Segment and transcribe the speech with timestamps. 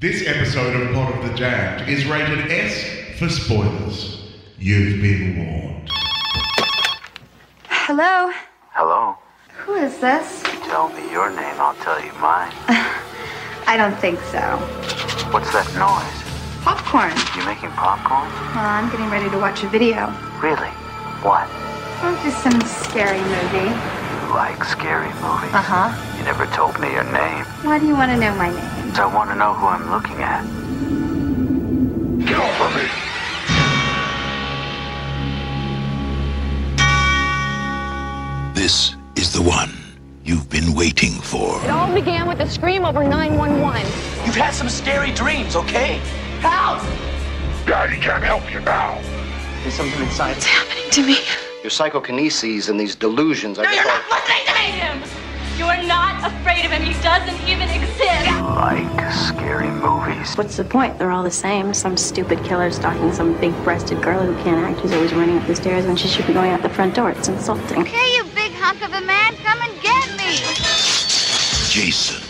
[0.00, 4.32] This episode of Pot of the Jammed is rated S for spoilers.
[4.58, 5.90] You've been warned.
[7.68, 8.32] Hello?
[8.70, 9.18] Hello?
[9.58, 10.42] Who is this?
[10.64, 12.50] Tell me your name, I'll tell you mine.
[13.68, 14.40] I don't think so.
[15.36, 16.64] What's that noise?
[16.64, 17.12] Popcorn.
[17.36, 18.24] You making popcorn?
[18.56, 20.08] Well, I'm getting ready to watch a video.
[20.40, 20.72] Really?
[21.20, 21.44] What?
[22.00, 23.68] Oh, just some scary movie.
[23.68, 25.52] You like scary movies?
[25.52, 26.16] Uh huh.
[26.16, 27.44] You never told me your name.
[27.68, 28.79] Why do you want to know my name?
[28.94, 30.42] So I want to know who I'm looking at.
[32.26, 32.88] Get off of me!
[38.54, 39.70] This is the one
[40.24, 41.62] you've been waiting for.
[41.64, 43.80] It all began with a scream over 911.
[44.26, 45.94] You've had some scary dreams, okay?
[46.40, 46.82] Help!
[47.66, 49.00] Daddy can't help you now.
[49.62, 50.34] There's something inside.
[50.34, 51.16] What's happening to me?
[51.62, 53.58] Your psychokinesis and these delusions.
[53.58, 55.19] I No, just you're thought- not listening to me!
[55.60, 55.66] Him.
[55.66, 56.82] You are not afraid of him.
[56.82, 58.26] He doesn't even exist.
[58.26, 60.34] You like scary movies?
[60.36, 60.98] What's the point?
[60.98, 61.74] They're all the same.
[61.74, 65.46] Some stupid killer stalking some big breasted girl who can't act who's always running up
[65.46, 67.10] the stairs when she should be going out the front door.
[67.10, 67.84] It's insulting.
[67.84, 70.38] Hey, you big hunk of a man, come and get me!
[71.68, 72.22] Jason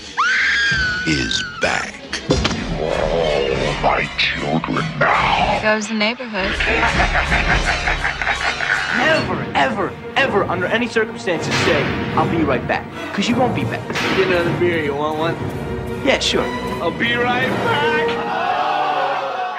[1.06, 3.30] is back.
[3.83, 5.61] All my children now.
[5.62, 6.50] There Goes the neighborhood.
[8.98, 11.83] Never, ever, ever, under any circumstances, say,
[12.14, 12.84] I'll be right back.
[13.09, 13.87] Because you won't be back.
[14.17, 14.84] Get another beer.
[14.84, 15.34] You want one?
[16.05, 16.45] Yeah, sure.
[16.83, 18.11] I'll be right back.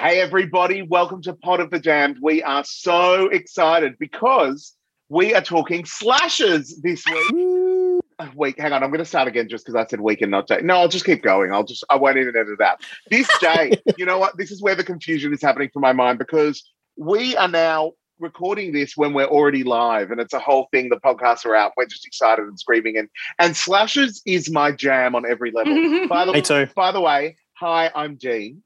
[0.03, 2.17] Hey, everybody, welcome to Pot of the Jammed.
[2.22, 4.75] We are so excited because
[5.09, 8.00] we are talking slashes this week.
[8.36, 10.47] Week, hang on, I'm going to start again just because I said week and not
[10.47, 10.59] day.
[10.61, 11.52] No, I'll just keep going.
[11.52, 12.83] I'll just, I won't even edit it out.
[13.09, 14.38] This day, you know what?
[14.38, 16.63] This is where the confusion is happening for my mind because
[16.97, 20.89] we are now recording this when we're already live and it's a whole thing.
[20.89, 21.73] The podcasts are out.
[21.75, 22.97] We're just excited and screaming.
[22.97, 26.08] And, and slashes is my jam on every level.
[26.08, 26.67] by, the, Me too.
[26.75, 28.63] by the way, hi, I'm Dean.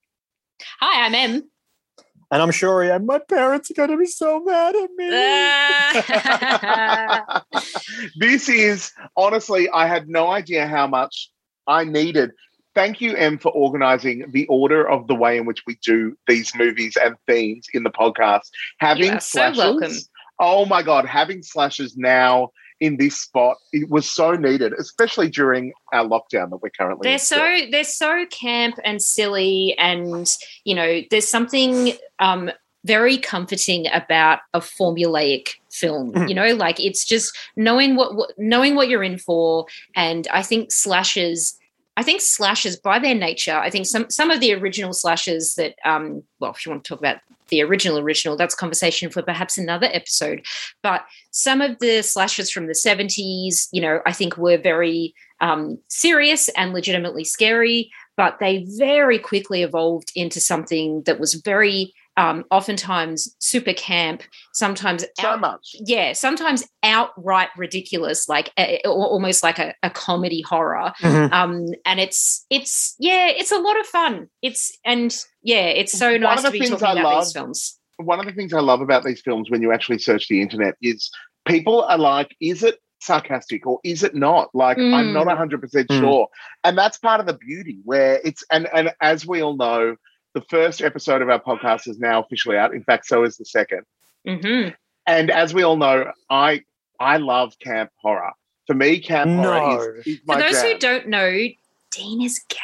[0.80, 1.50] Hi, I'm Em.
[2.32, 5.10] And I'm sure yeah, my parents are going to be so mad at me.
[8.18, 11.30] this is honestly, I had no idea how much
[11.68, 12.32] I needed.
[12.74, 16.54] Thank you, Em, for organizing the order of the way in which we do these
[16.56, 18.50] movies and themes in the podcast.
[18.80, 19.94] Having You are so slashes, welcome.
[20.40, 22.50] oh my god, having slashes now
[22.86, 27.10] in this spot, it was so needed, especially during our lockdown that we're currently.
[27.10, 32.52] they're so they're so camp and silly, and you know, there's something um,
[32.86, 36.14] very comforting about a formulaic film.
[36.14, 36.30] Mhm.
[36.30, 40.42] You know, like it's just knowing what, what knowing what you're in for, and I
[40.42, 41.58] think slashes.
[41.98, 45.76] I think slashes, by their nature, I think some some of the original slashes that,
[45.86, 47.18] um, well, if you want to talk about
[47.50, 50.46] the original original, that's conversation for perhaps another episode.
[50.82, 55.78] But some of the slashes from the 70s, you know, I think were very um,
[55.88, 62.46] serious and legitimately scary, but they very quickly evolved into something that was very um,
[62.52, 65.76] oftentimes super camp, sometimes so out- much.
[65.86, 70.94] yeah, sometimes outright ridiculous, like a, almost like a, a comedy horror.
[71.02, 71.32] Mhm.
[71.32, 74.28] Um, and it's it's yeah, it's a lot of fun.
[74.42, 77.80] It's and yeah, it's so One nice to be talking I about love- these films.
[77.98, 80.76] one of the things I love about these films when you actually search the internet
[80.82, 81.10] is
[81.48, 84.50] people are like, is it sarcastic or is it not?
[84.56, 85.14] Like, I'm Mm.
[85.14, 86.00] not 100% Mm.
[86.00, 86.28] sure.
[86.64, 89.96] And that's part of the beauty where it's, and, and as we all know,
[90.36, 92.74] the first episode of our podcast is now officially out.
[92.76, 93.82] In fact, so is the second.
[94.28, 94.68] hmm
[95.08, 96.62] And as we all know, I
[97.00, 98.32] I love camp horror.
[98.68, 100.00] For me, camp horror No.
[100.02, 101.32] is, is For my those who don't know,
[101.92, 102.58] Dean is gay.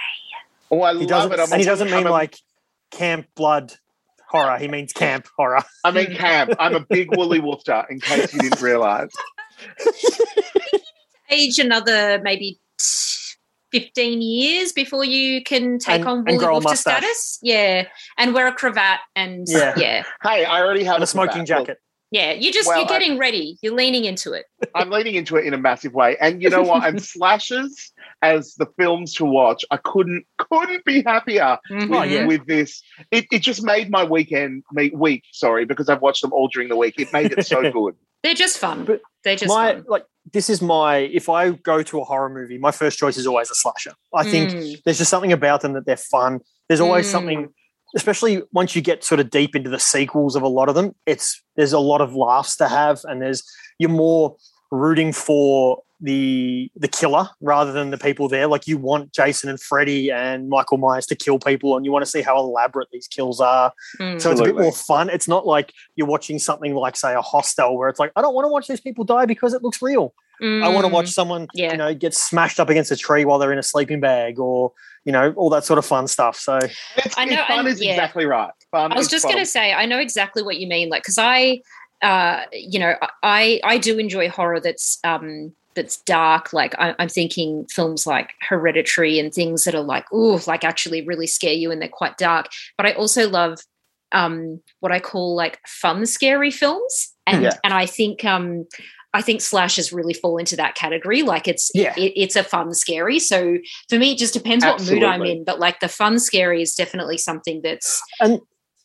[0.69, 1.39] oh, I He love doesn't, it.
[1.39, 2.37] I'm and he doesn't mean a- like
[2.91, 3.73] camp blood
[4.29, 4.57] horror.
[4.57, 5.61] He means camp horror.
[5.85, 6.51] I mean camp.
[6.59, 7.89] I'm a big woolly woofter.
[7.89, 9.09] In case you didn't realize.
[11.29, 12.59] Age another maybe
[13.71, 16.97] 15 years before you can take And- on and woolly grow a wolfter mustache.
[17.03, 17.39] status.
[17.41, 17.87] Yeah.
[18.17, 19.73] And wear a cravat and Yeah.
[19.77, 20.03] yeah.
[20.23, 21.67] Hey, I already have And a smoking cravat.
[21.67, 21.77] Jacket.
[22.13, 22.33] Yeah.
[22.33, 23.57] you're just Well, you're I- getting ready.
[23.61, 24.45] You're leaning into it.
[24.75, 26.17] I'm leaning into it in a massive way.
[26.19, 26.85] And you know what?
[26.85, 32.25] and slashes as the films to watch, I couldn't couldn't be happier with, Oh, yeah.
[32.25, 32.83] with this.
[33.11, 36.67] It, it just made my weekend me week, sorry, because I've watched them all during
[36.67, 36.95] the week.
[36.99, 37.95] It made it so good.
[38.23, 38.85] They're just fun.
[38.85, 39.85] But They're just my fun.
[39.87, 43.25] like this is my if I go to a horror movie, my first choice is
[43.27, 43.93] always a slasher.
[44.15, 44.81] I think Mm.
[44.83, 46.39] there's just something about them that they're fun.
[46.67, 47.11] There's always Mm.
[47.11, 47.49] something,
[47.95, 50.93] especially once you get sort of deep into the sequels of a lot of them.
[51.07, 53.43] It's there's a lot of laughs to have, and there's
[53.79, 54.35] you're more
[54.71, 58.47] rooting for the the killer rather than the people there.
[58.47, 62.03] Like you want Jason and Freddy and Michael Myers to kill people, and you want
[62.03, 63.71] to see how elaborate these kills are.
[63.99, 64.19] Mm.
[64.19, 65.09] So it's a bit more fun.
[65.09, 68.33] It's not like you're watching something like, say, a hostel where it's like, I don't
[68.33, 70.13] want to watch these people die because it looks real.
[70.43, 70.93] I want to Mm.
[70.93, 71.71] watch someone, Yeah.
[71.71, 74.71] you know, get smashed up against a tree while they're in a sleeping bag, or
[75.05, 76.35] you know, all that sort of fun stuff.
[76.35, 76.57] So
[76.97, 77.91] It's, I know, fun and- is yeah.
[77.91, 78.49] exactly right.
[78.71, 79.33] Fun I was just fun.
[79.33, 80.89] going to say, I know exactly what you mean.
[80.89, 81.61] Like, because I,
[82.01, 86.53] uh, you know, I I do enjoy horror that's um that's dark.
[86.53, 91.01] Like, I, I'm thinking films like Hereditary and things that are like, ooh, like actually
[91.05, 92.47] really scare you and they're quite dark.
[92.77, 93.59] But I also love
[94.13, 97.57] um what I call like fun scary films, and Yeah.
[97.63, 98.65] and I think um.
[99.13, 101.21] I think slashers really fall into that category.
[101.21, 101.93] Like it's Yeah.
[101.97, 103.19] it, it's a fun scary.
[103.19, 103.57] So
[103.89, 105.43] for me, it just depends what mood I'm in.
[105.43, 108.39] But like the fun scary is definitely something that's And-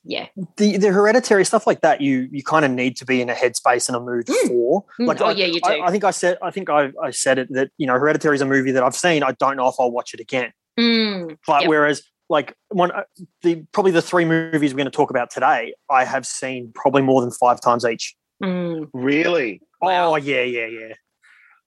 [0.07, 0.27] yeah.
[0.57, 3.35] the the hereditary stuff like that, you you kind of need to be in a
[3.35, 4.85] headspace and a mood for.
[5.01, 5.07] Mm.
[5.07, 5.83] Like, Oh, I, yeah, you do.
[5.83, 8.41] I think I said I think I, I said it that you know Hereditary is
[8.41, 9.23] a movie that I've seen.
[9.23, 10.53] I don't know if I'll watch it again.
[10.79, 11.71] Mm, But yep.
[11.71, 13.05] whereas like one uh,
[13.43, 17.03] the probably the three movies we're going to talk about today, I have seen probably
[17.03, 18.15] more than five times each.
[18.43, 18.89] Mm.
[18.93, 19.63] really.
[19.83, 20.95] Oh yeah, yeah, yeah.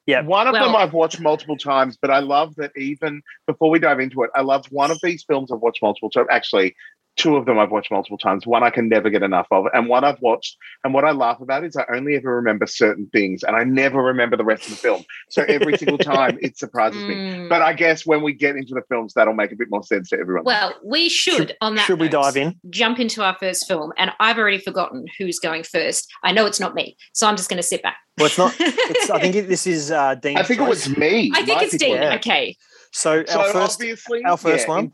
[0.06, 0.22] Yeah.
[0.22, 4.00] One of them I've watched multiple times, but I love that even before we dive
[4.00, 6.28] into it, I love one of these films I've watched multiple times.
[6.32, 6.76] Actually,
[7.20, 8.48] two of them I've watched multiple times.
[8.48, 10.58] One I can never get enough of, and one I've watched.
[10.84, 14.02] And what I laugh about is I only ever remember certain things, and I never
[14.02, 15.04] remember the rest of the film.
[15.30, 17.16] So every single time it surprises me.
[17.16, 17.50] Mm.
[17.50, 20.10] But I guess when we get into the films, that'll make a bit more sense
[20.10, 20.46] to everyone.
[20.46, 21.86] Well, we should, Should- on that.
[21.86, 22.56] Should we note, dive in?
[22.70, 26.10] Jump into our first film, and I've already forgotten who's going first.
[26.24, 27.98] I know it's not me, so I'm just going to sit back.
[28.18, 28.56] Well, it's not.
[28.60, 30.38] It's, I think it, this is uh, Dean.
[30.38, 31.32] I think it was me.
[31.36, 31.96] I think it's Dean.
[31.96, 32.16] yeah.
[32.16, 32.56] Okay.
[32.92, 34.92] So So our first, obviously, our first yeah, one.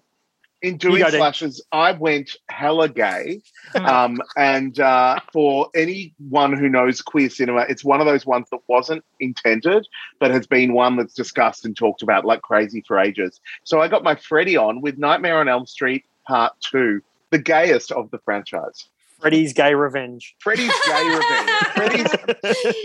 [0.62, 3.42] In, in doing slashes, I went hella gay.
[3.74, 3.86] Hmm.
[3.86, 8.62] Um, and uh, for anyone who knows queer cinema, it's one of those ones that
[8.68, 9.88] wasn't intended,
[10.20, 13.40] but has been one that's discussed and talked about like crazy for ages.
[13.64, 17.92] So I got my Freddy on with Nightmare on Elm Street Part Two, the gayest
[17.92, 18.90] of the franchise.
[19.26, 20.36] Freddy's Gay Revenge.
[20.40, 21.50] Freddy's gay revenge.
[21.74, 22.08] Freddy's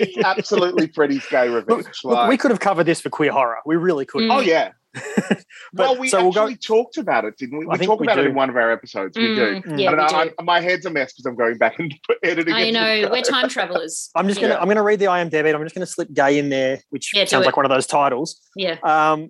[0.01, 1.85] it's absolutely Freddy's gay revenge.
[2.03, 3.59] Look, Like- we could have covered this for queer horror.
[3.67, 4.23] We really could.
[4.23, 4.35] Mm.
[4.39, 4.71] Oh yeah.
[5.75, 7.67] well, we so actually we'll go- talked about it, didn't we?
[7.67, 9.19] We talked we about it in one of our episodes.
[9.19, 9.61] We do.
[9.61, 10.09] Mm, yeah, I don't we know.
[10.09, 10.15] do.
[10.39, 12.55] I'm- my head's a mess because I'm going back and editing.
[12.55, 14.09] I know we're time travelers.
[14.17, 14.61] I'm just gonna Yeah.
[14.61, 15.55] I'm gonna read the IMDb.
[15.55, 18.41] I'm just gonna slip gay in there, which Yeah, sounds like one of those titles.
[18.57, 18.79] Yeah.
[18.83, 19.29] Um,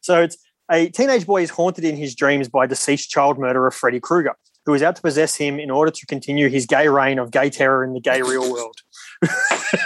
[0.00, 0.36] so it's
[0.70, 4.74] a teenage boy is haunted in his dreams by deceased child murderer Freddy Krueger, who
[4.74, 7.84] is out to possess him in order to continue his gay reign of gay terror
[7.84, 8.76] in the gay real world.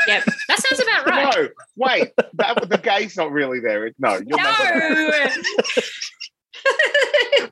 [0.06, 0.24] Yep.
[0.48, 1.34] That sounds about right.
[1.36, 2.12] No, wait.
[2.34, 3.90] That, the gay's not really there.
[3.98, 5.26] No, you're No.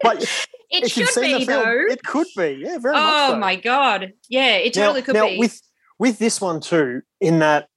[0.03, 1.87] But it should be film, though.
[1.89, 2.63] it could be.
[2.65, 3.03] Yeah, very much.
[3.05, 3.39] Oh so.
[3.39, 4.13] my god.
[4.29, 5.39] Yeah, it totally now, could now be.
[5.39, 5.61] with
[5.99, 7.69] with this one too, in that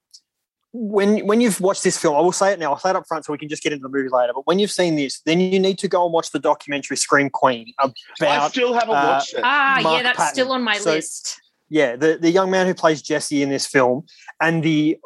[0.71, 2.71] when when you've watched this film, I will say it now.
[2.73, 4.33] I'll say it up front so we can just get into the movie later.
[4.35, 7.29] But when you've seen this, then you need to go and watch the documentary Scream
[7.29, 7.95] Queen about.
[8.21, 9.41] I still haven't uh, watched it.
[9.43, 10.33] ah, yeah, that's Patton.
[10.33, 11.41] still on my So- list.
[11.69, 14.05] yeah the the young man who plays Jesse in this film
[14.41, 14.97] and the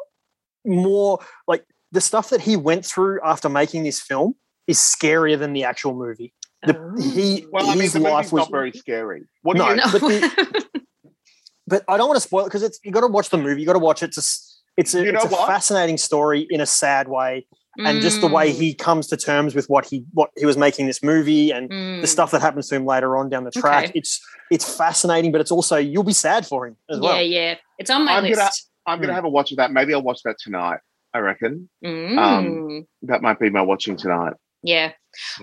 [0.66, 4.34] more like the stuff that he went through after making this film
[4.66, 6.32] is scarier than the actual movie.
[6.66, 7.00] The, Oh.
[7.00, 9.22] he well, I mean, his the life was not very scary.
[9.42, 9.76] What No, you?
[9.76, 9.82] No.
[9.92, 10.64] but the-
[11.66, 13.60] but I don't want to spoil it because it's you got to watch the movie.
[13.60, 14.06] You got to watch it.
[14.06, 17.46] It's a, s- it's a, You know it's a fascinating story in a sad way,
[17.78, 20.56] and just the Mm, way he comes to terms with what he what he was
[20.56, 22.00] making this movie and mm.
[22.00, 23.84] the stuff that happens to him later on down the track.
[23.84, 23.92] Okay.
[23.98, 27.16] It's it's fascinating, but it's also you'll be sad for him as Yeah, well.
[27.22, 27.40] yeah.
[27.50, 27.54] Yeah.
[27.78, 28.36] It's on my I'm list.
[28.38, 28.50] gonna-
[28.86, 29.16] I'm gonna Mm.
[29.16, 29.72] have a watch of that.
[29.72, 30.78] Maybe I'll watch that tonight.
[31.14, 32.18] I reckon Mm.
[32.18, 34.34] um, that might be my watching tonight.
[34.62, 34.92] yeah.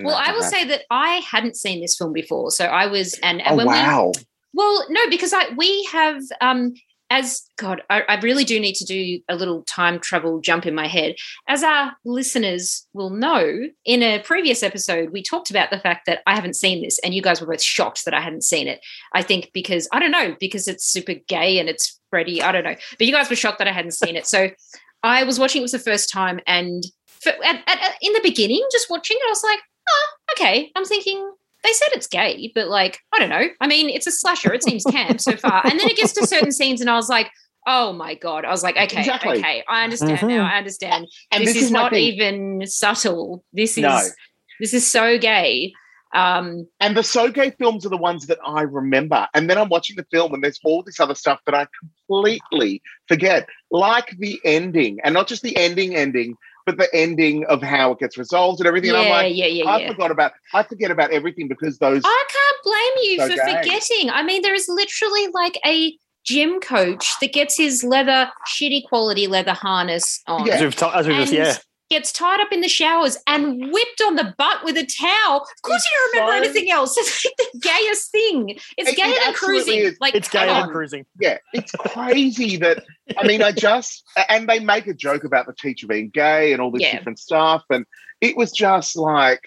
[0.04, 3.42] Well, I will say that I hadn't seen this film before, so I was and,
[3.42, 4.12] and Oh when we!
[4.54, 6.74] Well, no, because I we have um
[7.12, 10.74] as God, I, I really do need to do a little time travel jump in
[10.74, 11.16] my head.
[11.48, 16.22] As our listeners will know, in a previous episode, we talked about the fact that
[16.26, 18.80] I haven't seen this, and you guys were both shocked that I hadn't seen it.
[19.14, 22.42] I think because I don't know, because it's super gay and it's Freddy.
[22.42, 24.26] I don't know, but you guys were shocked that I hadn't seen it.
[24.26, 24.50] So
[25.04, 28.22] I was watching it was the first time, and for, at, at, at- in the
[28.24, 30.72] beginning, just watching it, I was like, oh, okay.
[30.76, 31.30] I'm thinking
[31.64, 33.48] they said it's gay, but like, I don't know.
[33.60, 34.54] I mean, it's a slasher.
[34.54, 35.62] It seems camp so far.
[35.66, 37.30] And then it gets to certain scenes, and I was like,
[37.68, 38.44] oh my God.
[38.46, 39.38] I was like, okay, Exactly.
[39.38, 39.64] okay.
[39.70, 40.28] I understand Mhm.
[40.30, 40.46] now.
[40.52, 41.08] I understand.
[41.32, 42.04] And this, this is, is not thing.
[42.14, 43.44] even subtle.
[43.54, 44.00] This is No.
[44.60, 45.72] this is so gay.
[46.14, 49.28] Um, And the so gay films are the ones that I remember.
[49.36, 52.82] And then I'm watching the film and there's all this other stuff that I completely
[53.08, 57.92] forget, like the ending, and not just the ending ending, but the ending of how
[57.92, 58.92] it gets resolved and everything.
[58.92, 59.88] yeah, and I'm like, yeah, yeah, I yeah.
[59.88, 63.58] forgot about I forget about everything because those I can't blame you So for gay.
[63.62, 64.10] forgetting.
[64.10, 69.28] I mean, there is literally like a gym coach that gets his leather, shitty quality
[69.28, 70.46] leather harness on.
[70.46, 70.54] Yeah.
[70.56, 71.56] As we've, ta- as we've just, yeah.
[71.92, 75.42] Gets tied up in the showers and whipped on the butt with a towel.
[75.42, 76.98] Of course, It's you don't remember so- anything else.
[77.02, 78.50] It's like the gayest thing.
[78.78, 79.80] It's It- gayer it than cruising.
[79.80, 79.98] is.
[80.02, 81.06] Like It's gay come and cruising.
[81.20, 82.84] yeah, it's crazy that
[83.18, 86.62] I mean, I just and they make a joke about the teacher being gay and
[86.62, 86.98] all this Yeah.
[86.98, 87.86] different stuff, and
[88.22, 89.42] it was just like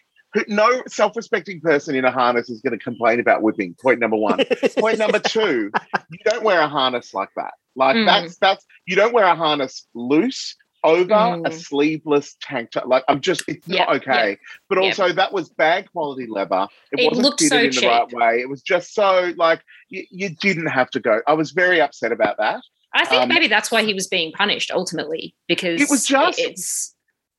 [0.49, 3.75] No self-respecting person in a harness is going to complain about whipping.
[3.81, 4.39] Point number one.
[4.79, 5.71] Point number two:
[6.11, 7.55] you don't wear a harness like that.
[7.77, 8.07] Like Mm.
[8.07, 11.53] that's that's you don't wear a harness loose over a Mm.
[11.53, 12.87] sleeveless tank top.
[12.87, 14.39] Like I'm just, it's Yep, not okay.
[14.69, 14.85] But yep.
[14.99, 16.69] also, that was bad quality leather.
[16.93, 18.41] It, It wasn't looked fitted so in the right way.
[18.41, 21.21] It was just so like you, you didn't have to go.
[21.27, 22.61] I was very upset about that.
[22.95, 26.39] I think Um, maybe that's why he was being punished ultimately because It was just-
[26.39, 26.95] it's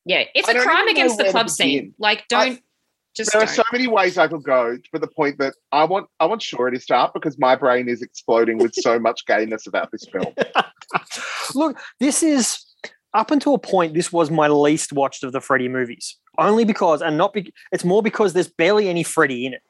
[0.06, 1.56] yeah, it's I a crime against the where to club begin.
[1.56, 1.94] scene.
[1.98, 2.60] Like, don't
[3.16, 3.50] just there don't.
[3.50, 6.42] are so many ways I could go to the point that I want I want
[6.42, 10.34] Shori to start because my brain is exploding with so much gayness about this film.
[11.56, 12.65] Look, this is
[13.16, 13.94] up until a point.
[13.96, 17.84] This was my least watched of the Freddy movies, only because, and not be, it's
[17.84, 19.62] more because there's barely any Freddy in it.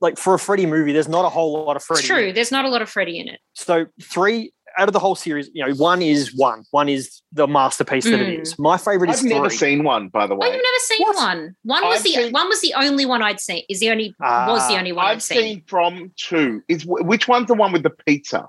[0.00, 2.00] Like for a Freddy movie, there's not a whole lot of Freddy.
[2.00, 2.32] it's true.
[2.32, 3.40] There's not a lot of Freddy in it.
[3.52, 6.64] So three out of the whole series, you know, one is one.
[6.70, 8.58] One is the masterpiece that it Mm.
[8.58, 10.46] My favorite is I've never seen one, by the Oh, way.
[10.46, 11.56] you've never seen one.
[11.64, 13.64] One was I've the seen- one was the only one I'd seen.
[13.68, 15.38] Is the only was the Ah, only one I've I've seen.
[15.38, 16.62] seen from two.
[16.68, 18.48] Is which one's the one with the pizza?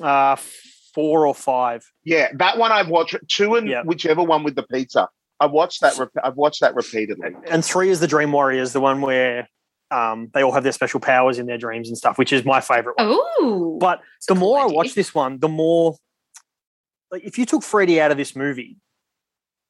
[0.00, 0.36] Uh,
[0.94, 1.84] four or five.
[2.04, 3.16] Yeah, that one I've watched.
[3.28, 3.82] Two and Yeah.
[3.82, 5.08] whichever one with the pizza.
[5.40, 5.96] I've watched that.
[5.98, 7.30] Rep- I've watched that repeatedly.
[7.48, 9.48] And three is the Dream Warriors, the one where
[9.90, 12.60] um, they all have their special powers in their dreams and stuff, which is my
[12.60, 13.08] favorite one.
[13.10, 15.96] Oh, But the more I watch this one, the more
[17.10, 18.76] like if you took Freddy out of this movie,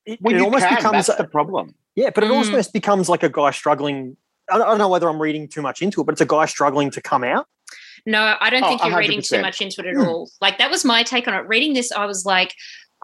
[0.04, 0.76] it, Well, it you almost can.
[0.76, 1.74] becomes That's the problem.
[1.94, 2.44] yeah, but it Mm.
[2.44, 4.16] almost becomes like a guy struggling.
[4.50, 6.90] I don't know whether I'm reading too much into it, but it's a guy struggling
[6.90, 7.46] to come out.
[8.06, 10.30] No, I don't Oh, think you're reading too much into it at all.
[10.40, 11.46] Like that was my take on it.
[11.48, 12.54] Reading this, I was like,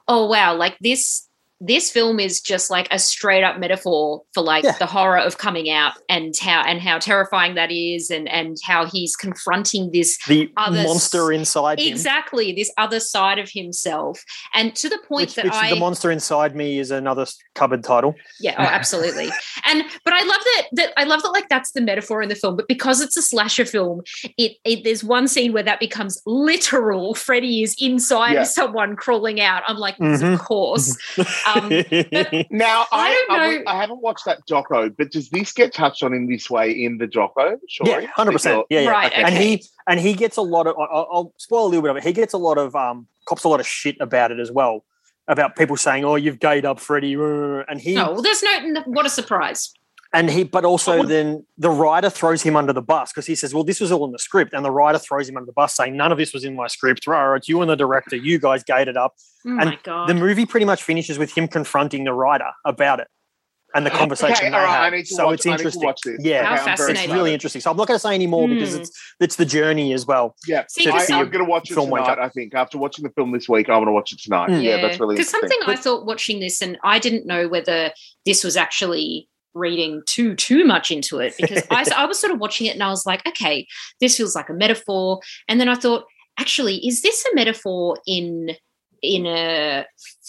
[0.08, 1.25] oh wow, like this
[1.60, 4.72] this film is just like a straight up metaphor for like Yeah.
[4.78, 8.84] the horror of coming out and how and how terrifying that is and and how
[8.84, 14.22] he's confronting this The Other monster inside him, exactly this other side of himself
[14.54, 17.82] and to the point which, that which I the monster inside me is another cupboard
[17.82, 18.14] title.
[18.38, 19.30] yeah, oh, absolutely.
[19.64, 22.34] and but I love that that I love that like that's the metaphor in the
[22.34, 22.56] film.
[22.56, 24.02] But because it's a slasher film,
[24.36, 27.14] it, it there's one scene where that becomes literal.
[27.14, 28.42] Freddy is inside Yeah.
[28.42, 29.62] of someone crawling out.
[29.66, 30.34] I'm like, Mhm.
[30.34, 30.96] of course.
[31.46, 31.68] Um,
[32.50, 36.02] Now, I I, don't I, know- haven't watched that doco, but does this get touched
[36.02, 37.58] on in this way in the doco?
[37.68, 37.86] Sure.
[37.86, 38.64] Yeah, hundred percent.
[38.70, 38.90] Yeah, yeah.
[38.90, 40.76] Right, And he and he gets a lot of.
[40.78, 42.04] I- I'll, I'll spoil a little bit of it.
[42.04, 44.84] He gets a lot of um cops a lot of shit about it as well.
[45.28, 48.82] About people saying, "Oh, you've gayed up Freddy," uh, and he no, well, there's no.
[48.86, 49.72] What a surprise.
[50.12, 53.34] And he, but also would- then the writer throws him under the bus because he
[53.34, 55.52] says, "Well, this was all in the script," and the writer throws him under the
[55.52, 57.06] bus, saying, "None of this was in my script.
[57.06, 58.16] Rah, It's you and the director.
[58.16, 59.14] You guys gayed it up."
[59.46, 59.78] Oh And.
[60.08, 63.08] The movie pretty much finishes with him confronting the writer about it
[63.74, 64.92] and the conversation Okay, they all right, had.
[64.94, 65.82] I need to so watch- it's I need to interesting.
[65.84, 66.16] watch this.
[66.20, 67.60] Yeah, How Okay, I'm it's really interesting.
[67.60, 68.80] So I'm not going to say any more because Hmm.
[68.82, 70.34] it's it's the journey as well.
[70.46, 72.08] Yeah, See, I, 'cause- I'm going to watch it tonight.
[72.08, 72.18] up.
[72.18, 74.50] I think after watching the film this week, I want to watch it tonight.
[74.50, 74.62] Mm.
[74.62, 75.60] Yeah, that's really because interesting.
[75.60, 77.92] something I thought watching this, and I didn't know whether
[78.24, 82.38] this was actually reading too too much into it because I, I was sort of
[82.38, 83.66] watching it and I was like, okay,
[84.00, 86.04] this feels like a metaphor, and then I thought,
[86.38, 88.50] actually, is this a metaphor in
[89.06, 89.84] in a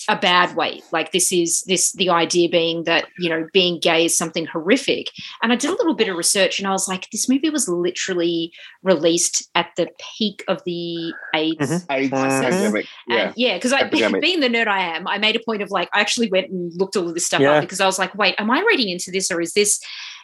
[0.09, 4.05] a bad way like this is this the idea being that you know being gay
[4.05, 5.07] is something horrific
[5.41, 7.67] and i did a little bit of research and i was like this movie was
[7.67, 8.51] literally
[8.83, 11.85] released at the peak of the aids Mhm.
[11.89, 12.85] AIDS pandemic.
[13.07, 13.17] Yeah.
[13.17, 14.21] and yeah, because I Epidemic.
[14.21, 16.71] being the nerd I am, I made a point of like I actually went and
[16.75, 17.53] looked all of this stuff Yeah.
[17.53, 19.79] up because I was like, wait, am I reading into this or is this?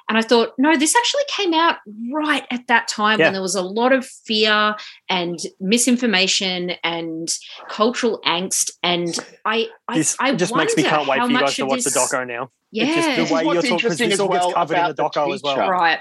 [0.10, 1.78] And I thought, no, this actually came out
[2.12, 3.28] right at that time Yeah.
[3.28, 4.76] when there was a lot of fear
[5.10, 7.30] and misinformation and
[7.70, 8.72] cultural angst.
[8.84, 11.70] And I, I, This I just makes me can't wait for you guys to of
[11.70, 12.50] watch the doco now.
[12.72, 14.30] Yeah, It's just This the is way what's you're talking because interesting this as all
[14.30, 15.70] gets covered in the about the doco as well.
[15.70, 16.00] right.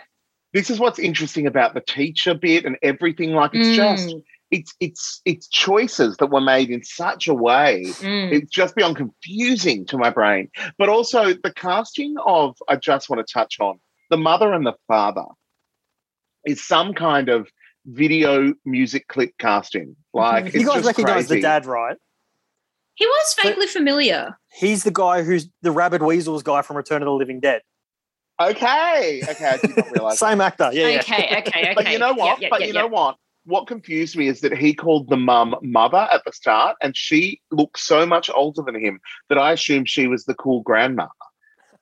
[0.52, 3.32] This is what's interesting about the teacher bit and everything.
[3.32, 7.84] Like it's just Mm, it's it's it's choices that were made in such a way
[7.86, 8.32] mm.
[8.32, 10.50] it's just beyond confusing to my brain.
[10.76, 13.80] But also the casting of I just want to touch on
[14.12, 15.24] the mother and the father
[16.44, 17.48] is some kind of
[17.86, 19.96] video music clip casting.
[20.12, 20.46] Like Mhm.
[20.48, 21.96] it's You guys just recognize the dad, right?
[22.94, 24.38] He was vaguely familiar.
[24.52, 27.62] He's the guy who's the Rabid Weasels guy from Return of the Living Dead.
[28.38, 30.18] Okay, okay, I did not realize.
[30.18, 30.28] that.
[30.28, 30.70] Same actor.
[30.74, 30.98] Yeah, yeah.
[30.98, 31.38] Okay, okay,
[31.70, 31.72] okay.
[31.74, 32.38] But you know what?
[32.38, 32.80] Yeah, yeah, but yeah, you yeah.
[32.82, 33.16] know what?
[33.44, 37.40] What confused me is that he called the mum mother at the start, and she
[37.50, 39.00] looked so much older than him
[39.30, 41.06] that I assumed she was the cool grandma.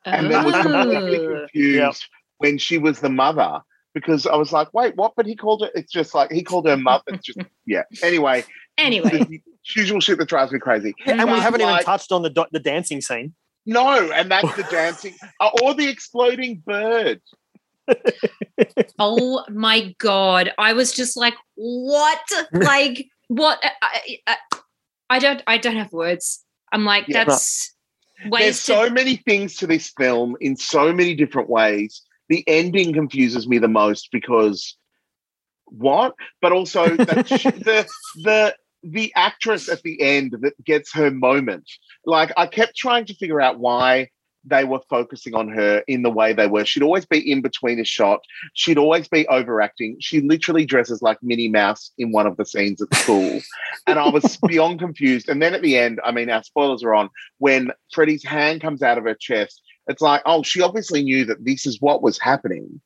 [0.07, 1.41] and then was completely Oh.
[1.41, 1.95] confused Yep.
[2.41, 3.61] When she was the mother
[3.95, 5.13] because I was like, wait, what?
[5.17, 5.71] But he called her.
[5.75, 7.05] It's just like he called her mother.
[7.09, 7.83] It's just yeah.
[8.03, 8.45] Anyway,
[8.79, 9.43] Anyway, the
[9.77, 10.95] usual shit that drives me crazy.
[11.07, 13.35] And we haven't even touched on the do- the dancing scene.
[13.67, 15.15] no, and that's the dancing
[15.63, 17.21] or the exploding bird.
[19.01, 22.21] oh my god i was just like what
[22.53, 24.37] like what I, I,
[25.11, 27.25] I don't i don't have words i'm like Yeah.
[27.25, 27.75] that's
[28.27, 32.03] ways There's to so many things to this film in so many different ways.
[32.31, 34.77] The ending confuses me the most because
[35.67, 36.15] what?
[36.41, 37.87] But also the the
[38.23, 41.71] the the actress at the end that gets her moment.
[42.07, 44.09] Like I kept trying to figure out why
[44.45, 46.65] they were focusing on her in the way they were.
[46.65, 48.21] She'd always be in between a shot.
[48.55, 49.97] She'd always be overacting.
[50.01, 53.41] She literally dresses like Minnie Mouse in one of the scenes at school.
[53.87, 55.29] and I was beyond confused.
[55.29, 58.83] And then at the end, I mean, our spoilers are on, when Freddy's hand comes
[58.83, 59.61] out of her chest,
[59.91, 62.81] it's like, oh, she obviously knew that this is what was happening.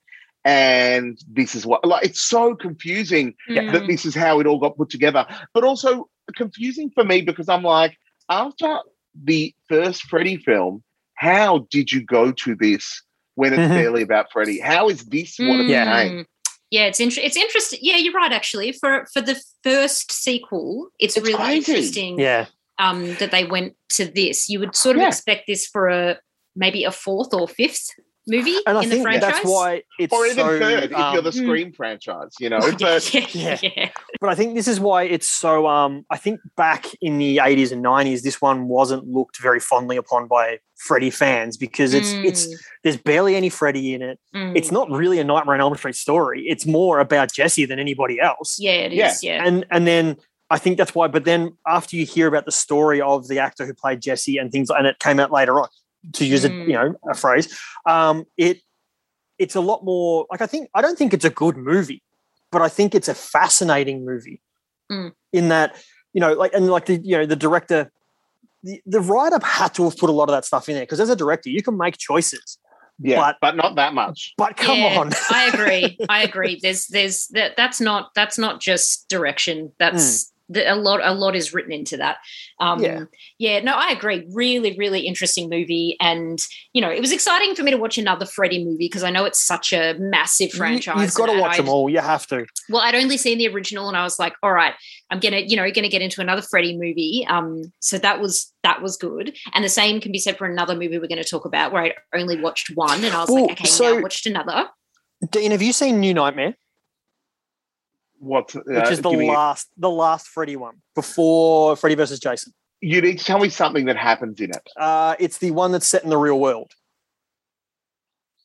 [0.44, 3.72] And this is what, like, it's so confusing Mm.
[3.72, 5.26] that this is how it all got put together.
[5.54, 7.96] But also confusing for me because I'm like,
[8.28, 8.78] after
[9.14, 10.82] the first Freddy film,
[11.14, 13.02] how did you go to this
[13.36, 14.60] when it's barely about Freddy?
[14.60, 15.84] How is this what it Yeah.
[16.02, 16.18] became?
[16.20, 16.26] Mm.
[16.70, 17.78] Yeah, it's inter- it's interesting.
[17.82, 18.32] Yeah, you're right.
[18.32, 21.72] Actually, for for the first sequel, it's, It's really crazy.
[21.72, 22.18] interesting.
[22.18, 22.46] Yeah.
[22.78, 24.48] um, that they went to this.
[24.48, 25.08] You would sort of Yeah.
[25.08, 26.18] expect this for a
[26.56, 27.90] maybe a fourth or fifth
[28.26, 29.20] movie And I in the franchise.
[29.34, 32.58] that's why it's Or even so, third if you're the um, Scream franchise, you know.
[32.66, 33.58] yeah, But yeah, yeah.
[33.76, 33.90] yeah.
[34.20, 35.66] But I think this is why it's so.
[35.66, 39.98] Um, I think back in the eighties and nineties, this one wasn't looked very fondly
[39.98, 44.18] upon by Freddy fans because it's it's Mm, there's barely any Freddy in it.
[44.34, 44.56] mm.
[44.56, 46.44] It's not really a Nightmare on Elm Street story.
[46.46, 48.56] It's more about Jesse than anybody else.
[48.58, 49.22] yeah, it is.
[49.22, 49.34] Yeah.
[49.36, 50.16] Yeah, And and then
[50.48, 51.08] I think that's why.
[51.08, 54.50] But then after you hear about the story of the actor who played Jesse and
[54.50, 55.68] things, and it came out later on,
[56.12, 56.66] to use a Mm.
[56.68, 58.60] you know a phrase, um, it
[59.38, 62.02] it's a lot more like I think I don't think it's a good movie,
[62.52, 64.40] but I think it's a fascinating movie
[64.92, 65.12] Mm.
[65.32, 65.76] in that
[66.12, 67.90] you know like and like the you know the director.
[68.66, 70.98] The, the writer had to have put a lot of that stuff in there because
[70.98, 72.56] as a director, you can make choices.
[72.98, 74.32] yeah, But- but, not that much.
[74.38, 75.98] But come Yeah, on, I agree.
[76.08, 76.58] I agree.
[76.62, 79.72] There's there's that that's not that's not just direction.
[79.78, 82.18] That's the, a lot a lot is written into that.
[82.60, 83.04] Um, Yeah.
[83.38, 84.26] yeah, no, I agree.
[84.32, 86.38] Really, really interesting movie, and
[86.72, 89.24] you know, it was exciting for me to watch another Freddy movie because I know
[89.24, 91.00] it's such a massive franchise.
[91.00, 91.88] you've got to watch I'd- them all.
[91.88, 92.44] You have to.
[92.68, 94.74] Well, I'd only seen the original, and I was like, all right,
[95.10, 97.26] I'm gonna, you know, gonna get into another Freddy movie.
[97.28, 100.74] Um, so that was that was good, and the same can be said for another
[100.74, 103.42] movie we're going to talk about, where I only watched one, and I was Well,
[103.46, 104.68] like, okay, so- now I watched another.
[105.30, 106.54] Dean, have you seen New Nightmare?
[108.24, 112.18] What's uh, which is the give me- last the last Freddy one before Freddy versus
[112.18, 112.52] Jason.
[112.80, 114.68] You need to tell me something that happens in it.
[114.76, 116.72] Uh, it's the one that's set in the real world.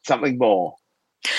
[0.06, 0.76] Something more.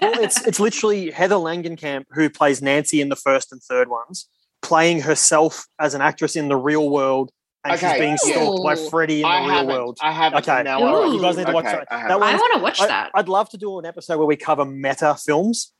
[0.00, 4.28] Well, it's it's literally Heather Langenkamp who plays Nancy in the first and third ones,
[4.62, 7.30] playing herself as an actress in the real world,
[7.64, 8.42] and Okay, she's being yeah.
[8.42, 9.98] stalked by Freddy in the I real world.
[10.02, 10.46] I haven't.
[10.46, 11.10] Okay, Now Ooh.
[11.10, 12.10] I you guys need to watch Okay, that.
[12.10, 13.10] I I want to watch I, that.
[13.14, 15.72] I'd love to do an episode where we cover meta films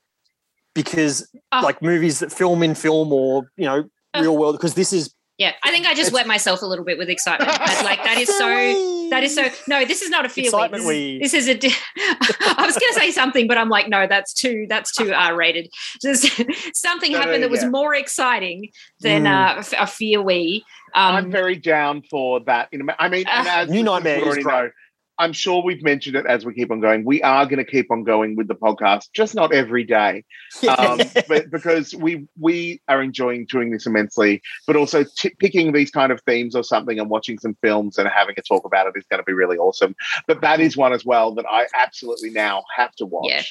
[0.82, 1.60] because, Oh.
[1.62, 4.20] like movies that film in film or you know Oh.
[4.22, 4.54] real world.
[4.56, 7.50] Because this is Yeah, I think I just wet myself a little bit with excitement.
[7.58, 8.48] But, like that is so.
[9.10, 9.44] That is so.
[9.68, 10.52] No, this is not a fear week.
[10.54, 11.54] Excitement This, is, this is a.
[11.54, 11.74] di-
[12.60, 14.66] I was going to say something, but I'm like, no, that's too.
[14.68, 15.70] That's too R rated.
[16.02, 16.22] Just
[16.76, 19.56] something No, no, happened that was more exciting than Mm.
[19.56, 20.64] uh, f- a fear we.
[20.94, 22.68] I'm Um, very down for that.
[22.72, 24.52] In a- I mean, and Uh, New Nightmare is already great.
[24.64, 24.70] know,
[25.18, 27.04] I'm sure we've mentioned it as we keep on going.
[27.04, 30.24] We are going to keep on going with the podcast, just not every day,
[30.78, 34.40] um, but because we we are enjoying doing this immensely.
[34.66, 38.08] But also t- picking these kind of themes or something and watching some films and
[38.08, 39.96] having a talk about it is going to be really awesome.
[40.26, 43.26] But that is one as well that I absolutely now have to watch.
[43.28, 43.42] Yeah.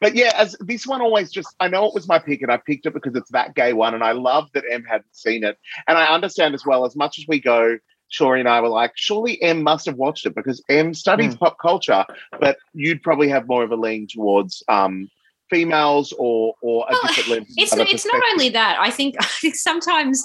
[0.00, 2.56] But yeah, as this one always just I know it was my pick and I
[2.56, 5.58] picked it because it's that gay one and I love that Em hadn't seen it.
[5.86, 7.78] And I understand as well, as much as we go,
[8.12, 11.56] Shori and I were like, surely Em must have watched it because Em studies pop
[11.60, 12.04] culture,
[12.40, 15.08] but you'd probably have more of a lean towards um
[15.48, 17.54] females or or a Well, different lens.
[17.56, 18.76] it's it's not only that.
[18.80, 20.24] I think I think sometimes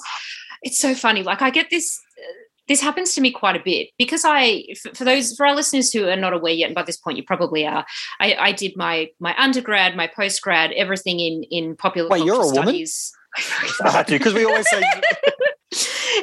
[0.62, 1.22] it's so funny.
[1.22, 1.98] Like I get this.
[2.18, 2.32] uh,
[2.68, 5.92] This happens to me quite a bit because I, for, for those for our listeners
[5.92, 7.84] who are not aware yet, and by this point you probably are.
[8.18, 12.42] I, I did my my undergrad, my postgrad, everything in in popular Wait, culture you're
[12.42, 12.74] a woman?
[12.74, 13.12] studies.
[13.86, 14.82] I had to because we always say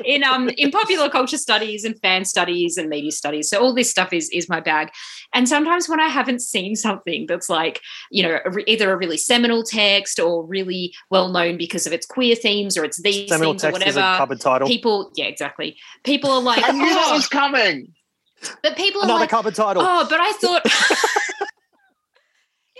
[0.05, 3.49] in um in popular culture studies and fan studies and media studies.
[3.49, 4.89] So all this stuff is is my bag.
[5.33, 9.17] And sometimes when I haven't seen something that's like you know a either a really
[9.17, 13.53] seminal text or really well known because of its queer themes or it's these seminal
[13.53, 14.17] themes or text is a whatever.
[14.17, 14.67] cupboard title.
[14.67, 15.77] People, yeah, exactly.
[16.03, 17.93] People are like, I knew that "Oh," was coming.
[18.61, 19.83] but people are Another like, cupboard title.
[19.85, 20.63] oh, but I thought.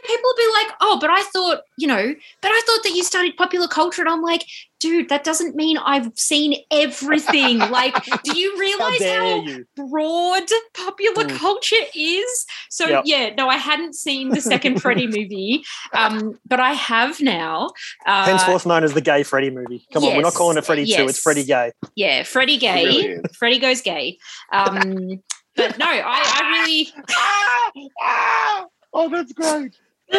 [0.06, 3.04] People will be like, "Oh, but I thought, you know, but I thought that you
[3.04, 4.46] studied popular culture," and I'm like,
[4.80, 7.60] "Dude, that doesn't mean I've seen everything.
[7.72, 9.66] like, do you realize dare how, you.
[9.76, 11.36] broad popular Mm.
[11.38, 13.04] culture is?" So Yep.
[13.06, 15.64] yeah, no, I hadn't seen the second Freddy movie,
[15.94, 17.72] um, but I have now.
[18.06, 19.86] Uh, Henceforth known as the gay Freddy movie.
[19.94, 21.72] Come on, we're not calling it Freddy 2, it's Freddy gay.
[21.96, 22.86] yeah, Freddy gay.
[22.86, 23.22] really.
[23.38, 24.18] Freddy goes gay.
[24.52, 25.22] Um,
[25.56, 26.94] but no, I, I really.
[27.12, 29.76] Ah, ah, oh, that's great.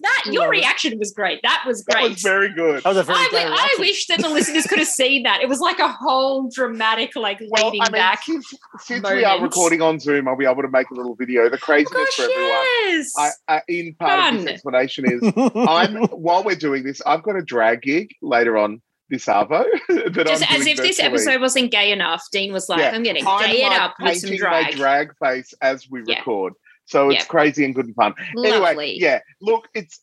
[0.00, 1.40] that your reaction was great.
[1.42, 2.10] That was That great.
[2.10, 2.82] was very good.
[2.82, 5.40] That was a very I, gay I wish that the listeners could have seen that.
[5.42, 8.22] It was like a whole dramatic, like Well, leading I mean, back.
[8.24, 11.48] since, since we are recording on Zoom, I'll be able to make a little video.
[11.48, 12.50] The Oh craziness gosh, for everyone.
[12.86, 13.12] yes.
[13.16, 17.36] I, I, in part of this explanation is I'm while we're doing this, I've got
[17.36, 21.06] a drag gig later on this Arvo that Just I'm as if this virtually.
[21.08, 22.92] episode wasn't gay enough, Dean was like, Yeah.
[22.94, 24.74] I'm getting I'm gay it up with some painting my drag.
[24.76, 26.18] drag face as we Yeah.
[26.18, 26.54] record.
[26.86, 27.26] So it's Yeah.
[27.26, 28.14] crazy and good and fun.
[28.44, 29.20] Anyway, yeah.
[29.40, 30.00] Look, it's.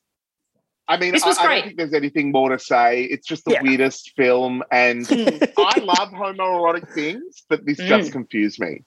[0.87, 1.55] I mean, This was I, I great.
[1.59, 3.03] don't think there's anything more to say.
[3.03, 3.61] It's just the Yeah.
[3.61, 5.53] weirdest film, and Mm.
[5.57, 8.13] I love homoerotic things, but this just Mm.
[8.13, 8.83] confused me.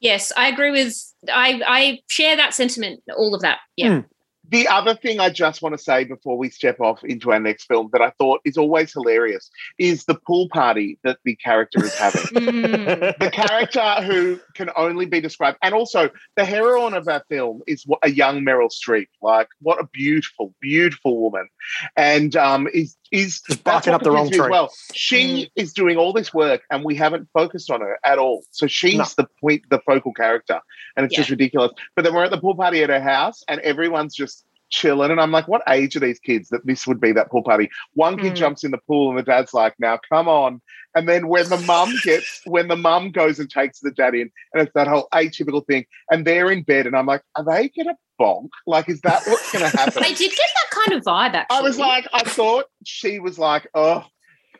[0.00, 0.94] Yes, I agree with.
[1.30, 3.02] I I share that sentiment.
[3.16, 3.58] All of that.
[3.76, 3.88] Yeah.
[3.88, 4.04] Mm.
[4.48, 7.64] The other thing I just want to say before we step off into our next
[7.64, 11.98] film that I thought is always hilarious is the pool party that the character is
[11.98, 12.22] having.
[12.22, 13.18] Mm.
[13.18, 17.84] the character who can only be described, and also the heroine of our film is
[18.02, 19.08] a young Meryl Streep.
[19.22, 21.48] Like, what a beautiful, beautiful woman,
[21.96, 24.50] and um, is is Just barking up the wrong confused me as tree.
[24.50, 28.44] Well, she is doing all this work, and we haven't focused on her at all.
[28.50, 29.04] So she's No.
[29.16, 30.60] the point, the focal character,
[30.96, 31.18] and it's Yeah.
[31.20, 31.72] just ridiculous.
[31.94, 34.44] But then we're at the pool party at her house, and everyone's just
[34.76, 35.10] chilling.
[35.10, 37.70] And I'm like, what age are these kids that this would be that pool party?
[37.94, 38.36] One kid Mm.
[38.36, 40.60] jumps in the pool, and the dad's like, now come on.
[40.94, 44.30] And then when the mum gets, when the mum goes and takes the dad in,
[44.52, 47.70] and it's that whole atypical thing, and they're in bed, and I'm like, are they
[47.76, 48.48] gonna bonk?
[48.66, 50.02] Like, is that what's gonna happen?
[50.04, 51.34] I did get that kind of vibe.
[51.34, 54.04] Actually, I was like, I thought she was like, oh,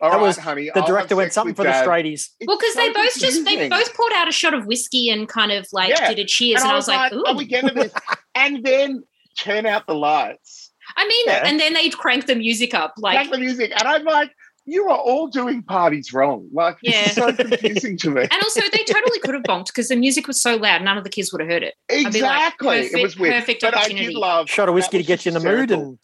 [0.01, 0.71] all That right, was- honey.
[0.75, 2.29] The I'll director went something with for the straighties.
[2.47, 5.27] Well, because they so both just they both poured out a shot of whiskey and
[5.29, 6.09] kind of like Yeah.
[6.09, 7.37] did a cheers, And and, I was like, are Ooh.
[7.37, 7.93] we getting to this?
[8.35, 9.05] and then
[9.39, 11.43] turn out the lights, I mean, Yeah.
[11.47, 14.31] and then they'd crank the music up, like crack the music, and I'm like,
[14.69, 16.49] you are all doing parties wrong.
[16.53, 17.03] Like, Yeah.
[17.07, 18.23] it's so confusing to me.
[18.23, 21.05] And also, they totally could have bonked because the music was so loud, none of
[21.05, 21.75] the kids would have heard it.
[21.89, 23.35] be like, Exactly, it perfect- was weird.
[23.35, 24.07] perfect but I opportunity.
[24.07, 25.99] did love Shot of whiskey to get you in the mood and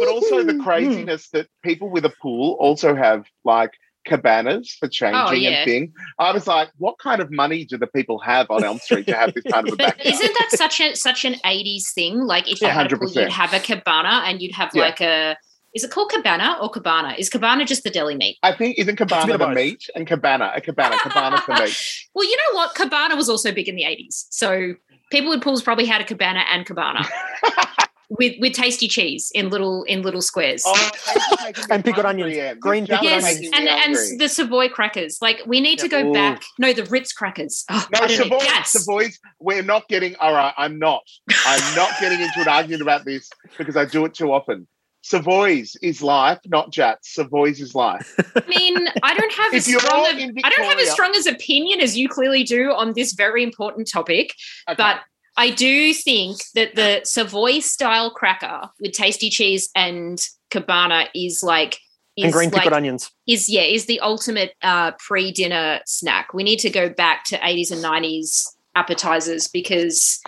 [0.00, 3.72] but also the craziness that people with a pool also have like
[4.06, 5.50] cabanas for changing Oh, yeah.
[5.50, 5.92] and thing.
[6.18, 9.14] I was like, what kind of money do the people have on Elm Street to
[9.16, 10.14] have this kind of a But backyard?
[10.14, 12.20] isn't that such a such an eighties thing?
[12.20, 14.82] Like if you had a pool, you'd have a cabana and you'd have Yeah.
[14.82, 15.36] like a
[15.74, 17.14] is it called cabana or cabana?
[17.18, 18.38] Is cabana just the deli meat?
[18.42, 21.76] I think isn't It's a cabana the meat and cabana a cabana cabana's the meat.
[22.14, 22.74] Well, you know what?
[22.74, 24.26] Cabana was also big in the eighties.
[24.30, 24.74] So
[25.12, 27.04] people with pools probably had a cabana and cabana.
[28.08, 30.62] with with tasty cheese in little in little squares.
[30.66, 32.50] Oh, thank you for making me And pickled hungry, onions.
[32.50, 32.58] Em.
[32.60, 35.18] Green You're pickled yes, making and and the Savoy crackers.
[35.20, 36.12] Like we need to go Ooh.
[36.12, 36.42] back.
[36.58, 37.64] No, the Ritz crackers.
[37.70, 38.06] Oh, No, I.
[38.08, 38.70] Savoy, Yes.
[38.72, 41.02] Savoy's, we're not getting, all right, I'm not.
[41.46, 44.66] I'm not getting into an argument about this because I do it too often.
[45.02, 46.96] Savoy's is life, not Jatz.
[47.02, 48.12] Savoy's is life.
[48.34, 50.00] I mean, I don't have If as strong.
[50.00, 53.12] all Of, I don't have as strong as opinion as you clearly do on this
[53.12, 54.34] very important topic.
[54.68, 54.74] Okay.
[54.76, 55.00] But
[55.36, 60.18] I do think that the Savoy style cracker with tasty cheese and
[60.50, 61.78] cabana is like
[62.16, 63.10] is and green like, onions.
[63.28, 66.32] is yeah is the ultimate uh, pre-dinner snack.
[66.32, 70.20] We need to go back to 80s and 90s appetizers because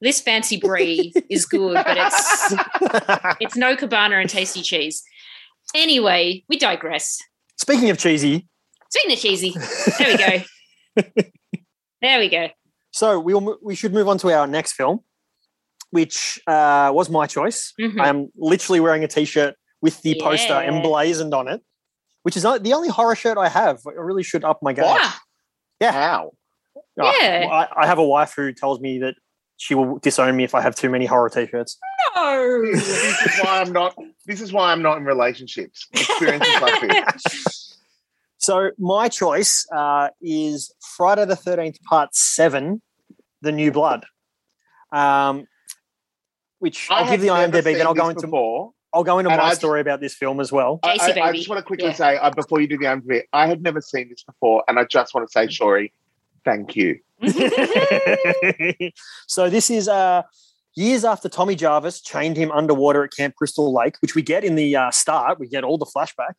[0.00, 2.54] this fancy brie is good, but it's
[3.40, 5.02] it's no cabana and tasty cheese.
[5.74, 7.18] Anyway, we digress.
[7.58, 8.46] Speaking of cheesy,
[8.90, 9.54] Speaking of cheesy,
[9.98, 11.22] there we go.
[12.00, 12.48] there we go.
[12.96, 15.00] So we'll we should move on to our next film,
[15.90, 17.72] which uh, was my choice.
[17.78, 18.00] Mhm.
[18.00, 21.60] I'm literally wearing a t-shirt with the poster emblazoned on it,
[22.22, 23.80] which is not the only horror shirt I have.
[23.86, 24.86] I really should up my game.
[24.86, 25.00] What?
[25.02, 25.20] Ah,
[25.80, 25.92] Yeah.
[25.92, 26.30] How?
[26.98, 27.40] Oh, Yeah.
[27.40, 29.14] well, I, I have a wife who tells me that
[29.58, 31.78] she will disown me if I have too many horror t-shirts.
[32.14, 32.62] no.
[32.72, 32.88] this
[33.26, 33.94] is why I'm not.
[34.26, 35.86] This is why I'm not in relationships.
[35.92, 37.62] Experiences like this.
[38.38, 42.80] So my choice uh, is Friday the Thirteenth Part Seven,
[43.46, 44.04] The New Blood,
[44.92, 45.46] um,
[46.58, 47.76] which I I'll give the never IMDb.
[47.78, 48.72] Then I'll go into before.
[48.92, 50.80] I'll go into and my I- story about this film as well.
[50.82, 51.92] I, I- I just want to quickly Yeah.
[51.94, 54.84] say uh, before you do the IMDb, I had never seen this before, and I
[54.84, 55.92] just want to say, Shori,
[56.44, 56.98] thank you.
[59.26, 60.22] so this is uh,
[60.74, 64.54] years after Tommy Jarvis chained him underwater at Camp Crystal Lake, which we get in
[64.54, 65.38] the uh, start.
[65.38, 66.34] We get all the flashback.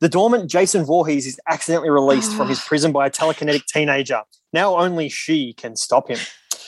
[0.00, 2.64] The dormant Jason Voorhees is accidentally released from his ah.
[2.66, 4.22] prison by a telekinetic teenager.
[4.52, 6.18] Now only she can stop him.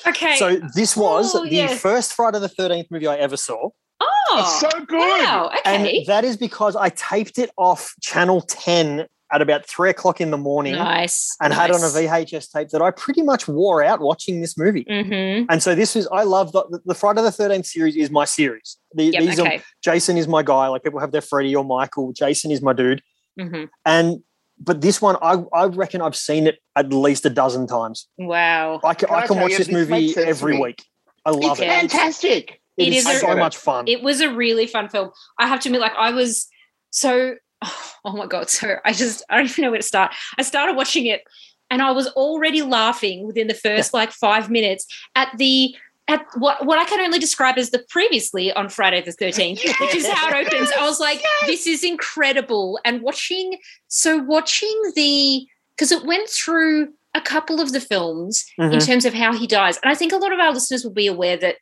[0.07, 0.37] Okay.
[0.37, 1.81] So this was Oh, the yes.
[1.81, 4.99] first Friday the Thirteenth movie I ever saw, oh, so good.
[4.99, 5.51] Wow.
[5.59, 5.99] Okay.
[5.99, 10.31] and that is because I taped it off Channel Ten at about three o'clock in
[10.31, 11.35] the morning, nice.
[11.41, 11.87] and had on a.
[11.87, 14.85] VHS tape that I pretty much wore out watching this movie.
[14.85, 15.47] Mhm.
[15.49, 18.77] And so this is I love the, the Friday the Thirteenth series is my series.
[18.95, 19.23] The, Yep.
[19.23, 19.57] these Okay.
[19.57, 20.69] are Jason is my guy.
[20.69, 22.13] Like people have their Freddy or Michael.
[22.13, 23.03] Jason is my dude.
[23.39, 24.23] hmm And
[24.59, 28.09] but this one, I, I reckon I've seen it at least a dozen times.
[28.17, 28.81] Wow.
[28.85, 30.29] I can, Can I I can tell watch you, this this movie makes sense to
[30.31, 30.83] every week.
[31.27, 31.67] I love It's it.
[31.69, 32.61] fantastic.
[32.79, 33.87] It It is is a- so much fun.
[33.89, 35.11] It was a really fun film.
[35.39, 36.47] I have to admit, like I was
[36.91, 37.35] so
[38.05, 40.15] oh my god, so I just I don't even know where to start.
[40.39, 41.23] I started watching it
[41.71, 45.75] and I was already laughing within the first like five minutes at the
[46.09, 49.95] at what what I can only describe as the previously on Friday the 13th, which
[49.95, 50.71] is how it opens.
[50.79, 52.79] I was like, this is incredible.
[52.85, 58.71] And watching so watching the because it went through a couple of the films in
[58.71, 58.87] Mhm.
[58.87, 59.79] terms of how he dies.
[59.83, 61.57] And I think a lot of our listeners will be aware that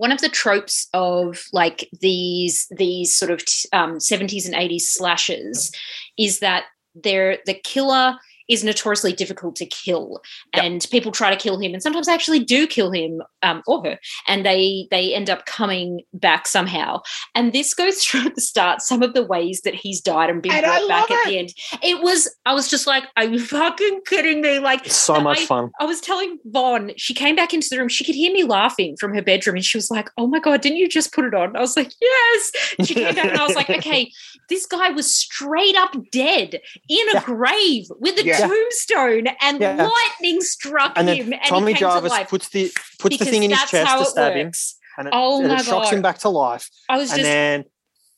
[0.00, 3.42] one of the tropes of like these these sort of
[3.74, 5.70] um, 70s and 80s slashes
[6.16, 8.16] is that they're the killer
[8.50, 10.20] is notoriously difficult to kill
[10.52, 13.98] and people try to kill him and sometimes actually do kill him um, or her
[14.26, 17.00] and they they end up coming back somehow
[17.34, 20.42] and this goes through at the start some of the ways that he's died and
[20.42, 23.24] been And brought back love at the end it was i was just like are
[23.24, 25.70] you fucking kidding me like It's so much I- fun.
[25.80, 27.88] I was telling Vaughn, she came back into the room.
[27.88, 30.60] She could hear me laughing from her bedroom, and she was like, "Oh my god,
[30.60, 32.52] didn't you just put it on?" I was like, "Yes."
[32.86, 34.10] She came back, and I was like, "Okay,
[34.48, 36.54] this guy was straight up dead
[36.88, 37.22] in a Yeah.
[37.24, 38.38] grave with a Yeah.
[38.48, 39.88] Tombstone, and Yeah.
[39.88, 43.50] lightning struck And him, and Tommy to Jarvis life." puts the puts the thing in
[43.50, 44.50] his chest to stab him,
[44.98, 45.94] and it, Oh and it shocks God.
[45.94, 46.68] him back to life.
[46.88, 47.64] I was And just then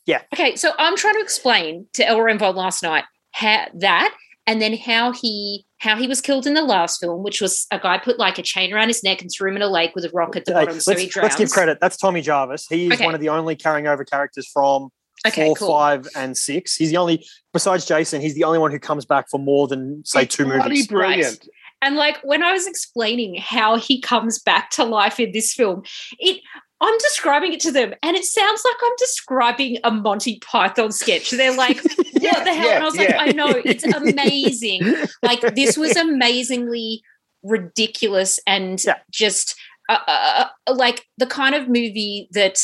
[0.07, 0.23] yeah.
[0.35, 4.15] Okay, so I'm trying to explain to and Vaughn last night how that
[4.47, 7.79] and then how he how he was killed in the last film, which was a
[7.79, 10.05] guy put like a chain around his neck and threw him in a lake with
[10.05, 11.25] a rock at the Hey, bottom, so he let's, drowns.
[11.25, 11.79] let's give credit.
[11.81, 12.67] That's Tommy Jarvis.
[12.69, 13.05] He is Okay.
[13.05, 14.91] one of the only carrying over characters from
[15.27, 15.69] Okay, four, cool.
[15.69, 16.75] five, and six.
[16.77, 20.03] He's the only, besides Jason, he's the only one who comes back for more than
[20.05, 20.87] say It's two bloody movies.
[20.89, 21.49] brilliant.
[21.81, 25.83] And like when I was explaining how he comes back to life in this film,
[26.19, 26.41] it
[26.81, 31.31] I'm describing it to them, and it sounds like I'm describing a Monty Python sketch.
[31.31, 34.93] They're like, "What the hell?" yeah, and I was like, "I know, it's amazing.
[35.23, 37.03] like this was amazingly
[37.45, 38.99] ridiculous and Yeah.
[39.11, 39.55] just
[39.89, 42.59] uh, uh, uh, like the kind of movie that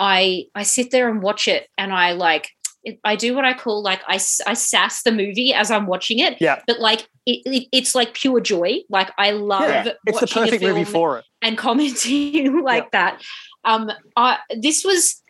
[0.00, 2.50] I I sit there and watch it, and I like
[3.04, 6.36] I do what I call like I, I sass the movie as I'm watching it,
[6.40, 6.60] Yeah.
[6.68, 8.78] but like it, it, it's like pure joy.
[8.88, 11.24] Like I love Yeah, it's the perfect movie for it.
[11.42, 13.22] and commenting like that.
[13.64, 15.20] Um, I this was,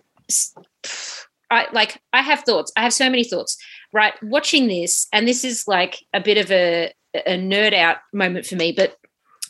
[1.51, 2.73] I like I have thoughts.
[2.77, 3.57] I have so many thoughts.
[3.93, 8.45] Right, watching this, and this is like a bit of a a nerd out moment
[8.45, 8.73] for me.
[8.73, 8.97] But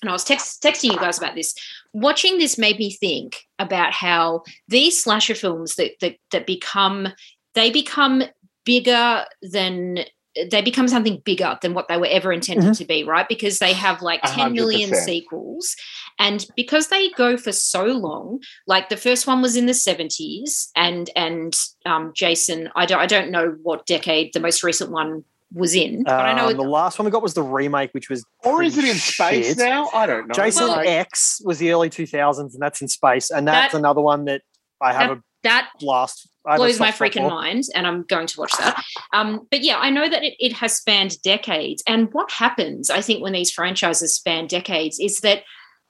[0.07, 1.55] and I was text, texting you guys about this.
[1.93, 7.09] Watching this made me think about how these slasher films that that, that become
[7.55, 8.23] they become
[8.65, 10.05] bigger than
[10.51, 12.77] they become something bigger than what they were ever intended Mhm.
[12.77, 13.27] to be, right?
[13.27, 15.05] Because they have like A 10 million 100%.
[15.07, 15.75] sequels.
[16.19, 20.69] And because they go for so long, like the first one was in the 70s,
[20.77, 25.25] and and um, Jason, I don't I don't know what decade the most recent one
[25.55, 27.93] was in, but I know Um, it, the last one we got was the remake,
[27.93, 29.59] which was Or is it in space shit.
[29.59, 29.89] now?
[29.95, 30.35] I don't know.
[30.35, 33.31] Jason Well- X was the early 2000s, and that's in space.
[33.31, 34.43] And that's That- another one that
[34.81, 36.29] I have that, a that blast.
[36.45, 37.31] I have blows my freaking for.
[37.31, 38.81] mind and i'm going to watch that
[39.13, 43.01] um, but yeah i know that it, it has spanned decades and what happens i
[43.01, 45.43] think when these franchises span decades is that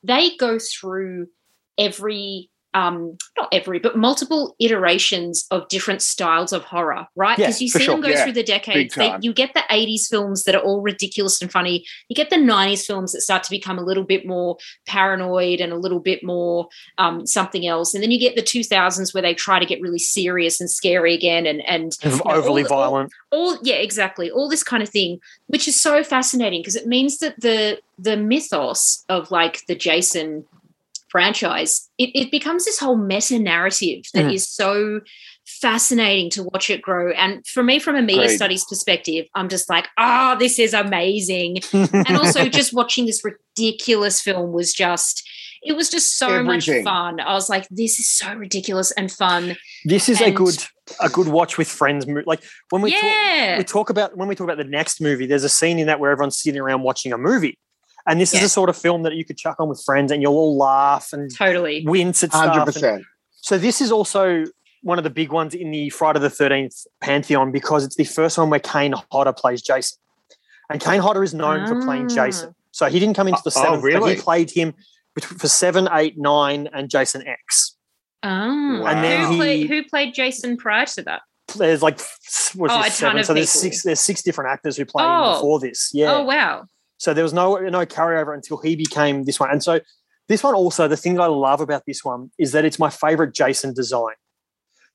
[0.02, 1.26] they go through
[1.76, 2.48] every
[2.80, 7.38] um, not every but multiple iterations of different styles of horror right?
[7.38, 9.64] Yeah, because you for see them go Yeah, through the decades they, you get the
[9.70, 11.84] 80s films that are all ridiculous and funny.
[12.08, 15.72] You get the 90s films that start to become a little bit more paranoid and
[15.72, 17.94] a little bit more um, something else.
[17.94, 21.14] And then you get the 2000s where they try to get really serious and scary
[21.14, 23.12] again and and you know, overly all- all- violent.
[23.32, 24.30] all yeah exactly.
[24.30, 28.16] All this kind of thing which is so fascinating because it means that the the
[28.16, 30.44] mythos of like the jason
[31.08, 34.48] franchise it, it becomes this whole meta narrative that is Mhm.
[34.48, 35.00] so
[35.46, 38.36] fascinating to watch it grow and for me from a media Agreed.
[38.36, 44.20] studies perspective i'm just like ah this is amazing and also just watching this ridiculous
[44.20, 45.22] film was just
[45.62, 46.82] it was just so Everything.
[46.82, 50.56] much fun i was like this is so ridiculous and fun this is a good
[51.00, 52.06] a good watch with friends.
[52.26, 55.42] Like when we talk, we talk about when we talk about the next movie, there's
[55.42, 57.58] a scene in that where everyone's sitting around watching a movie.
[58.08, 60.22] And this is the sort of film that you could chuck on with friends and
[60.22, 62.82] you'll all laugh and totally wince at Hundred stuff.
[62.84, 64.44] And so this is also
[64.82, 68.38] one of the big ones in the Friday the 13th pantheon because it's the first
[68.38, 69.98] one where Kane Hodder plays Jason.
[70.70, 72.14] And Kane Hodder is known for playing Ah.
[72.14, 72.54] Jason.
[72.70, 74.14] So he didn't come into the Oh, seventh, but really?
[74.14, 74.74] he played him
[75.14, 77.76] bet- for seven, eight, nine, and Jason X.
[78.22, 78.28] Oh,
[78.86, 81.22] And then who, he- played, who played Jason prior to that?
[81.56, 81.98] There's like
[82.56, 83.60] was Oh, there a ton of So there's people.
[83.70, 83.82] six.
[83.84, 85.30] There's six different actors who played Oh.
[85.30, 85.90] him before this.
[85.94, 86.12] Yeah.
[86.16, 86.64] Oh wow.
[86.98, 89.50] So there was no no carryover until he became this one.
[89.50, 89.80] And so
[90.28, 92.90] this one also, the thing that I love about this one is that it's my
[92.90, 94.14] favorite Jason design.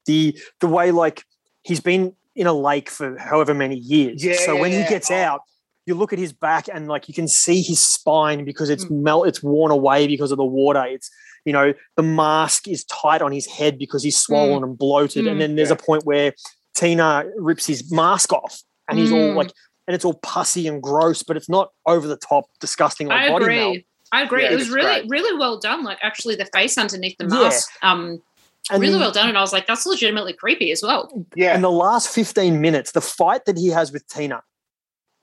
[0.06, 1.24] The the way like
[1.64, 4.24] he's been in a lake for however many years.
[4.24, 5.42] Yeah, so when yeah, he gets out,
[5.86, 9.02] you look at his back and like you can see his spine because it's Mm.
[9.04, 10.84] melt it's worn away because of the water.
[10.86, 11.10] It's
[11.46, 15.26] you know, the mask is tight on his head because he's swollen and bloated.
[15.26, 15.32] Mm.
[15.32, 16.34] And then there's a point where
[16.76, 19.36] Tina rips his mask off and he's all Mm.
[19.36, 19.52] like
[19.92, 23.30] and it's all pussy and gross, but it's not over the top, disgusting like I
[23.30, 23.56] body agree.
[23.58, 23.78] melt.
[24.14, 24.44] I agree.
[24.44, 25.10] Yeah, it was really, great.
[25.10, 25.84] really well done.
[25.84, 27.42] Like actually, the face underneath the Yeah.
[27.44, 28.22] mask, um,
[28.70, 29.28] And really well done.
[29.28, 31.26] And I was like, that's legitimately creepy as well.
[31.36, 31.54] Yeah.
[31.56, 34.44] And the last 15 minutes, the fight that he has with Tina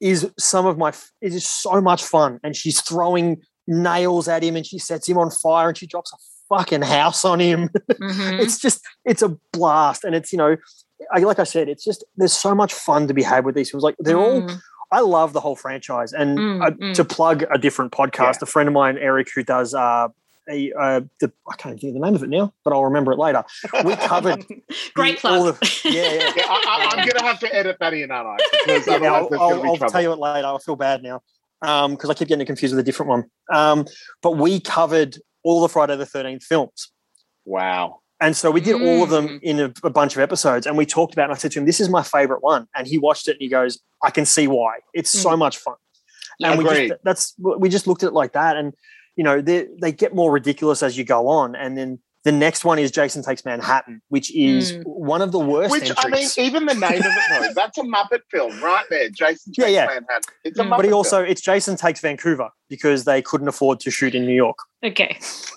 [0.00, 0.90] is some of my,
[1.22, 2.40] it is so much fun.
[2.44, 6.12] And she's throwing nails at him and she sets him on fire and she drops
[6.12, 6.16] a
[6.54, 7.70] fucking house on him.
[8.02, 8.40] Mhm.
[8.40, 10.04] it's just, it's a blast.
[10.04, 10.56] And it's, you know,
[11.12, 13.70] I, like I said, it's just, there's so much fun to be had with these
[13.70, 13.84] films.
[13.84, 14.60] Like they're all, Mm.
[14.90, 16.12] I love the whole franchise.
[16.12, 16.94] And Mm, uh, mm.
[16.94, 20.08] to plug a different podcast, a friend of mine, Eric, who does, uh,
[20.50, 23.12] a, uh, the, I can't think of the name of it now, but I'll remember
[23.12, 23.44] it later.
[23.84, 24.46] We covered
[24.94, 25.60] Great the- all plug.
[25.60, 26.32] the- yeah, yeah.
[26.36, 28.44] Yeah, I, I, I'm going to have to edit that in, aren't I?
[28.66, 30.46] Because yeah, I'll, I'll, be I'll tell you it later.
[30.46, 31.20] I feel bad now
[31.60, 33.24] because I keep getting confused with a different one.
[33.52, 33.84] Um,
[34.22, 36.90] but we covered all the Friday the Thirteenth films,
[37.44, 38.00] Wow.
[38.20, 39.12] And so we did all of Mm.
[39.12, 40.66] them in a, a bunch of episodes.
[40.66, 41.24] And we talked about.
[41.24, 43.32] it, And I said to him, "This is my favorite one," and he watched it
[43.32, 44.78] and he goes, "I can see why.
[44.94, 45.76] It's so much fun."
[46.42, 48.74] And we just that's we just looked at it like that, and
[49.16, 51.98] you know they they get more ridiculous as you go on, and then.
[52.24, 54.82] The next one is Jason Takes Manhattan, which is Mm.
[54.86, 57.82] one of the worst Which, I mean, even the name of it, though, that's a
[57.82, 59.08] Muppet film right there.
[59.08, 59.86] Jason Takes yeah.
[59.86, 60.34] Manhattan.
[60.44, 60.66] It's a Mm.
[60.68, 60.96] Muppet but he film.
[60.98, 64.58] also it's Jason Takes Vancouver because they couldn't afford to shoot in New York.
[64.84, 65.16] okay.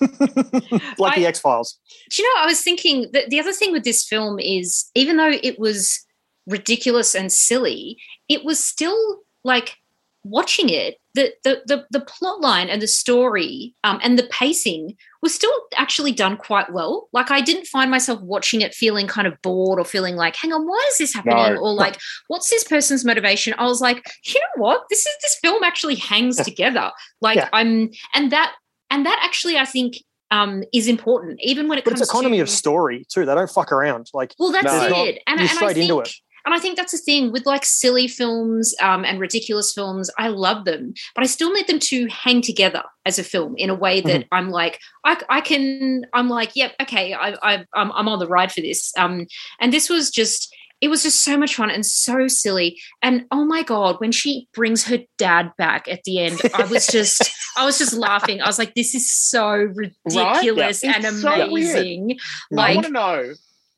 [0.98, 1.78] like the X Files.
[2.10, 5.16] Do you know, I was thinking that the other thing with this film is even
[5.16, 6.00] though it was
[6.46, 7.98] ridiculous and silly,
[8.28, 9.76] it was still like
[10.24, 14.96] watching it, the the the, the plot line and the story um, and the pacing
[15.20, 17.08] was still actually done quite well.
[17.12, 20.52] Like I didn't find myself watching it feeling kind of bored or feeling like, hang
[20.52, 21.54] on, why is this happening?
[21.54, 21.60] No.
[21.60, 23.54] or like, what's this person's motivation?
[23.58, 24.84] I was like, you know what?
[24.90, 26.90] This is this film actually hangs together.
[27.20, 27.48] Like Yeah.
[27.52, 28.54] I'm and that
[28.90, 29.96] and that actually I think
[30.30, 33.26] um, is important, even when it But comes it's economy to of story too.
[33.26, 34.08] They don't fuck around.
[34.14, 35.04] Like well, that's No.
[35.04, 36.10] it, and, and I straight think, into it.
[36.44, 40.10] And I think that's the thing with like silly films um, and ridiculous films.
[40.18, 43.70] I love them, but I still need them to hang together as a film in
[43.70, 44.34] a way that Mm-hmm.
[44.34, 48.26] I'm like, I, I can, I'm like, yep, okay, I, I, I'm, I'm on the
[48.28, 48.92] ride for this.
[48.98, 49.26] Um,
[49.60, 50.54] and this was just.
[50.80, 52.76] It was just so much fun and so silly.
[53.02, 56.88] And oh my god, when she brings her dad back at the end, I was
[56.88, 58.40] just, I was just laughing.
[58.40, 60.94] I was like, "This is so ridiculous Yeah.
[60.96, 61.76] and It's so weird.
[61.76, 62.18] amazing!"
[62.58, 63.32] I want to know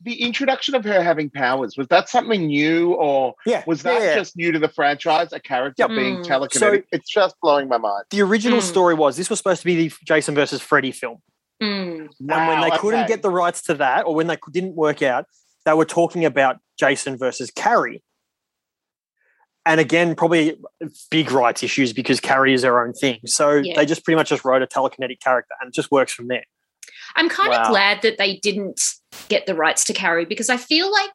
[0.05, 1.77] the introduction of her having powers.
[1.77, 4.14] Was that something new, or Yeah, was that yeah.
[4.14, 5.33] just new to the franchise?
[5.33, 5.88] A character Yep.
[5.90, 6.25] being Mm.
[6.27, 6.85] telekinetic?
[6.93, 8.05] it's just blowing my mind.
[8.11, 8.62] the original Mm.
[8.62, 11.19] story was this was supposed to be the Jason versus Freddy film.
[11.62, 12.09] mm, and
[12.49, 15.27] when they Wow, couldn't get the rights to that, or when they didn't work out,
[15.64, 18.03] they were talking about Jason versus Carrie.
[19.67, 20.61] And again, probably
[21.11, 23.21] big rights issues because Carrie is her own thing.
[23.25, 23.75] So Yeah.
[23.77, 26.45] they just pretty much just wrote a telekinetic character and it just works from there.
[27.17, 27.62] I'm kind Wow.
[27.62, 28.81] of glad that they didn't
[29.29, 31.12] get the rights to Carrie because I feel like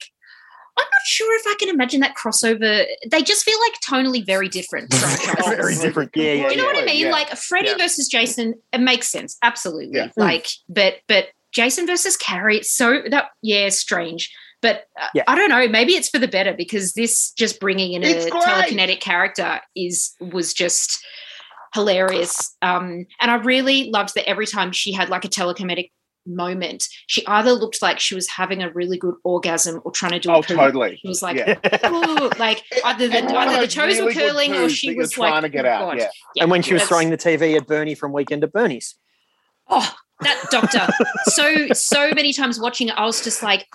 [0.78, 2.86] I'm not sure if I can imagine that crossover.
[3.12, 4.94] They just feel like tonally very different.
[5.46, 6.12] Very different.
[6.16, 7.06] Yeah, yeah, Do you know what I mean?
[7.08, 7.12] Yeah.
[7.12, 7.78] Like Freddy Yeah.
[7.78, 9.98] versus Jason, it makes sense, absolutely.
[9.98, 10.10] Yeah.
[10.16, 14.34] Like, but but Jason versus Carrie, it's so that yeah, strange.
[14.62, 15.24] But uh, Yeah.
[15.28, 15.68] I don't know.
[15.68, 18.44] Maybe it's for the better because this just bringing in It's a great.
[18.44, 21.04] telekinetic character is was just
[21.74, 22.56] hilarious.
[22.62, 25.92] Um, and I really loved that every time she had like a telekinetic
[26.26, 30.20] moment, she either looked like she was having a really good orgasm or trying to
[30.20, 30.56] do a Oh, poo.
[30.56, 30.98] totally.
[31.02, 31.56] She was like, Yeah.
[31.90, 34.94] "Ooh," like either the, And either the toes were really good curling or she that
[34.94, 35.80] you're was like trying to get "Oh, out.
[35.92, 36.10] God." Yeah.
[36.36, 38.96] Yeah, and when she was that's- throwing the TV at Bernie from Weekend at Bernie's.
[39.68, 40.88] Oh, that doctor.
[41.26, 43.66] so so many times watching it, I was just like,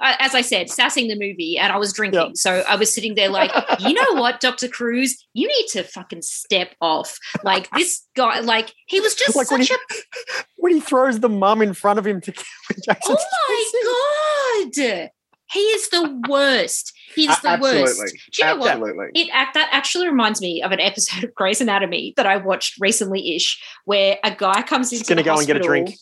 [0.00, 2.20] as I said, sassing the movie, and I was drinking.
[2.20, 2.36] Yep.
[2.36, 6.22] So I was sitting there like, you know what, Doctor Crews, you need to fucking
[6.22, 7.16] step off.
[7.44, 9.98] Like this guy, like he was just Like when such he-
[10.40, 13.16] a When he throws the mum in front of him to kill Jason.
[13.16, 15.10] oh my god,
[15.52, 16.92] he is the worst.
[17.16, 17.82] He's the absolutely.
[17.82, 18.00] worst.
[18.32, 18.70] Do you know what?
[18.70, 19.06] Absolutely.
[19.20, 22.78] It act that actually reminds me of an episode of Grey's Anatomy that I watched
[22.80, 25.98] recently-ish, where a guy comes into gonna the go and get a hospital- drink.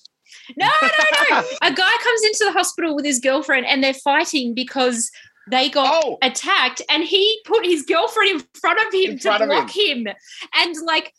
[0.58, 0.88] No, no,
[1.30, 1.38] no.
[1.62, 5.10] a guy comes into the hospital with his girlfriend, and they're fighting because
[5.50, 6.18] they got Oh.
[6.22, 10.06] attacked, and he put his girlfriend in front of him In to block him.
[10.54, 11.12] and like.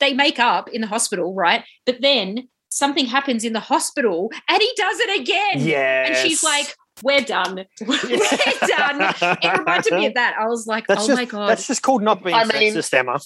[0.00, 1.64] they make up in the hospital, right?
[1.86, 5.68] But then something happens in the hospital and he does it again.
[6.06, 7.64] And she's like, we're done.
[7.86, 9.14] We're done.
[9.42, 10.36] It reminded me of that.
[10.38, 11.48] I was like, That's oh just my God.
[11.48, 13.18] that's just called not being I mean- sexist, Emma.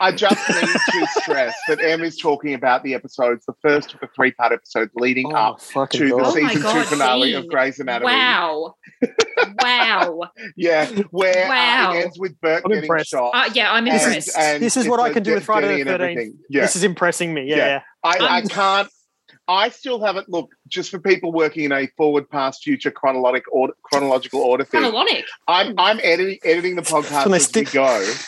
[0.00, 4.00] I just need to stress that Em is talking about the episodes, the first of
[4.00, 6.20] the three part episodes leading Oh, up fucking to the God.
[6.20, 7.36] Oh my season two God, finale Dean.
[7.40, 8.12] of Grey's Anatomy.
[8.12, 8.74] Wow.
[9.60, 10.20] wow.
[10.56, 11.92] Yeah, where uh, Wow.
[11.94, 13.10] it ends with Burke I'm getting impressed.
[13.10, 13.30] shot.
[13.34, 14.36] Uh, yeah, I'm impressed.
[14.36, 16.32] and This is it's what I can do with Friday the 13th.
[16.48, 17.44] Yeah, This is impressing me.
[17.48, 17.66] Yeah, Yeah.
[17.66, 17.80] yeah.
[18.04, 18.88] I, I can't.
[19.46, 23.74] I still haven't look just for people working in a forward, past, future chronological order,
[23.82, 24.80] chronological order thing.
[24.80, 25.26] Chronologic.
[25.46, 28.14] I'm I'm editing editing the podcast when they as we go.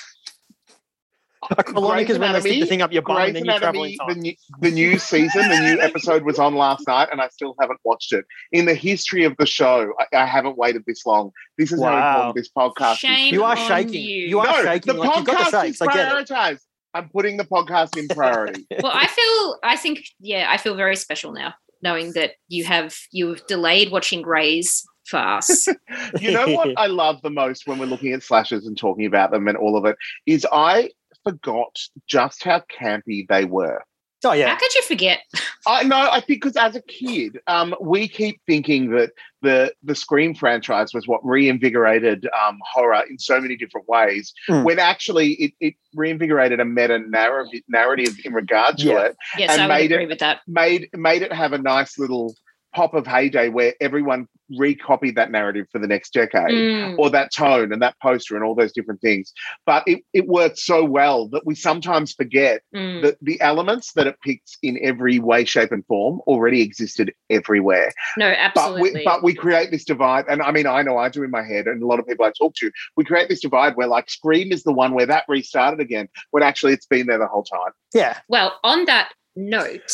[1.50, 3.84] A colonic is when they stick the thing up your bum and then you travel
[3.84, 7.20] in Anatomy, the new, the new season, the new episode was on last night, and
[7.20, 8.24] I still haven't watched it.
[8.50, 11.30] In the history of the show, I, I haven't waited this long.
[11.56, 13.32] This is how important this podcast is.
[13.32, 14.02] You are on shaking.
[14.02, 14.26] You.
[14.26, 14.94] You are no, shaking.
[14.94, 15.76] the Like, you've got the podcast shakes.
[15.76, 16.28] is I get it.
[16.28, 16.60] prioritized.
[16.96, 18.66] I'm putting the podcast in priority.
[18.82, 19.58] well, I feel.
[19.62, 20.00] I think.
[20.20, 25.18] Yeah, I feel very special now, knowing that you have you've delayed watching Grey's for
[25.18, 25.66] us.
[26.20, 29.30] you know what I love the most when we're looking at slashes and talking about
[29.30, 30.90] them and all of it is I
[31.24, 31.76] forgot
[32.06, 33.82] just how campy they were.
[34.24, 34.48] Oh yeah.
[34.48, 35.20] How could you forget?
[35.66, 35.96] I know.
[36.10, 39.12] I think because as a kid, um, we keep thinking that
[39.42, 44.32] the the Scream franchise was what reinvigorated um, horror in so many different ways.
[44.48, 44.64] Mm.
[44.64, 49.00] When actually, it, it reinvigorated a meta narrative narrative in regard to Yeah.
[49.02, 49.16] it.
[49.38, 50.40] Yes, And I would made agree it- with that.
[50.46, 52.34] Made made it have a nice little
[52.76, 56.50] pop of heyday where everyone recopied that narrative for the next decade.
[56.50, 56.98] Mm.
[56.98, 59.32] or that tone and that poster and all those different things.
[59.64, 63.02] But it, it worked so well that we sometimes forget Mm.
[63.02, 67.90] that the elements that it picks in every way, shape, and form already existed everywhere.
[68.18, 69.00] No, But absolutely.
[69.00, 71.42] we, but we create this divide, and I mean, I know I do in my
[71.42, 74.10] head, and a lot of people I talk to, we create this divide where like
[74.10, 77.44] Scream is the one where that restarted again, when actually it's been there the whole
[77.44, 77.72] time.
[77.94, 78.18] Yeah.
[78.28, 79.90] Well, on that note,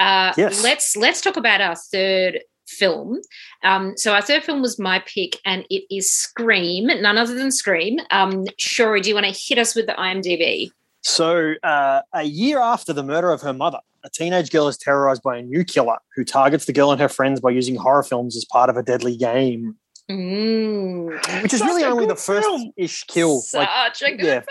[0.00, 0.62] uh, Yes.
[0.64, 3.20] let's let's talk about our third film.
[3.64, 7.50] Um, so our third film was my pick, and it is Scream, none other than
[7.50, 7.98] Scream.
[8.10, 10.70] Um, Shori, do you want to hit us with the IMDb?
[11.02, 15.22] So, uh, a year after the murder of her mother, a teenage girl is terrorized
[15.22, 18.36] by a new killer who targets the girl and her friends by using horror films
[18.36, 19.76] as part of a deadly game,
[20.10, 23.40] Mm, which is Such really only the first ish kill.
[23.40, 24.40] such Like, a good yeah.
[24.40, 24.44] film.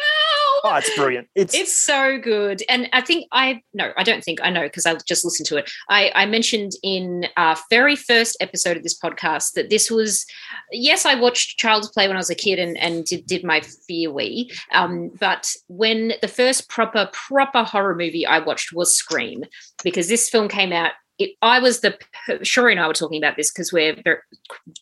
[0.64, 1.28] Oh, it's brilliant.
[1.36, 2.64] It's, It's so good.
[2.70, 5.58] And I think I no, I don't think I know because I just listened to
[5.58, 5.72] it.
[5.90, 10.26] I, I mentioned in our very first episode of this podcast that this was
[10.72, 13.62] yes, I watched Child's Play when I was a kid and, and did, did my
[13.62, 14.52] fear wee.
[14.72, 19.46] Um, but when the first proper, proper horror movie I watched was Scream,
[19.84, 20.92] because this film came out.
[21.20, 21.98] It, I was the
[22.30, 24.20] Shori and I were talking about this because we're very,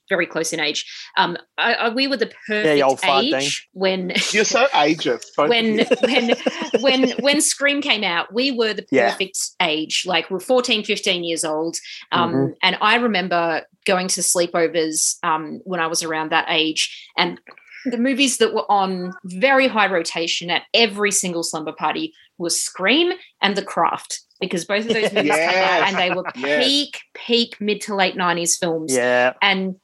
[0.08, 0.86] very close in age.
[1.18, 3.34] Um, I, I, we were the perfect you old fart, Dean.
[3.36, 5.26] age when You're so ageist.
[5.36, 6.36] when when
[6.82, 9.10] when when scream came out we were the Yeah.
[9.12, 11.78] perfect age like we're 14 15 years old
[12.12, 12.54] um, Mhm.
[12.62, 17.40] and i remember going to sleepovers um, when i was around that age and
[17.86, 23.14] the movies that were on very high rotation at every single slumber party was scream
[23.42, 26.66] and the craft because both of those movies came out and they were Yes.
[26.66, 29.34] peak peak mid to late 90s films yeah.
[29.42, 29.76] and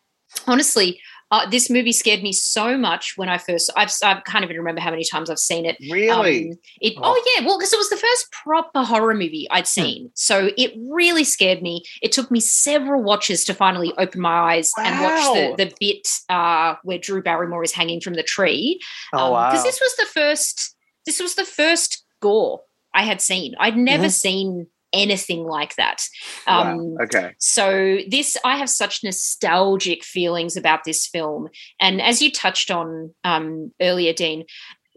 [0.48, 1.00] honestly,
[1.34, 3.71] uh, this movie scared me so much when I first.
[3.75, 5.77] I've, I can't even remember how many times I've seen it.
[5.91, 6.51] really.
[6.51, 7.34] Um, it oh.
[7.36, 11.23] yeah, well, because it was the first proper horror movie I'd seen, so it really
[11.23, 11.84] scared me.
[12.03, 16.07] It took me several watches to finally open my eyes and watch the the bit
[16.29, 18.79] uh, where Drew Barrymore is hanging from the tree.
[19.11, 19.49] Oh, wow.
[19.49, 20.75] Because this was the first.
[21.07, 22.61] This was the first gore
[22.93, 23.55] I had seen.
[23.59, 24.11] I'd never Mhm.
[24.11, 26.02] seen anything like that.
[26.48, 26.72] Wow.
[26.74, 27.34] Um, Okay.
[27.39, 31.50] so this, I have such nostalgic feelings about this film,
[31.82, 34.46] and as you touched on um, earlier, Dean,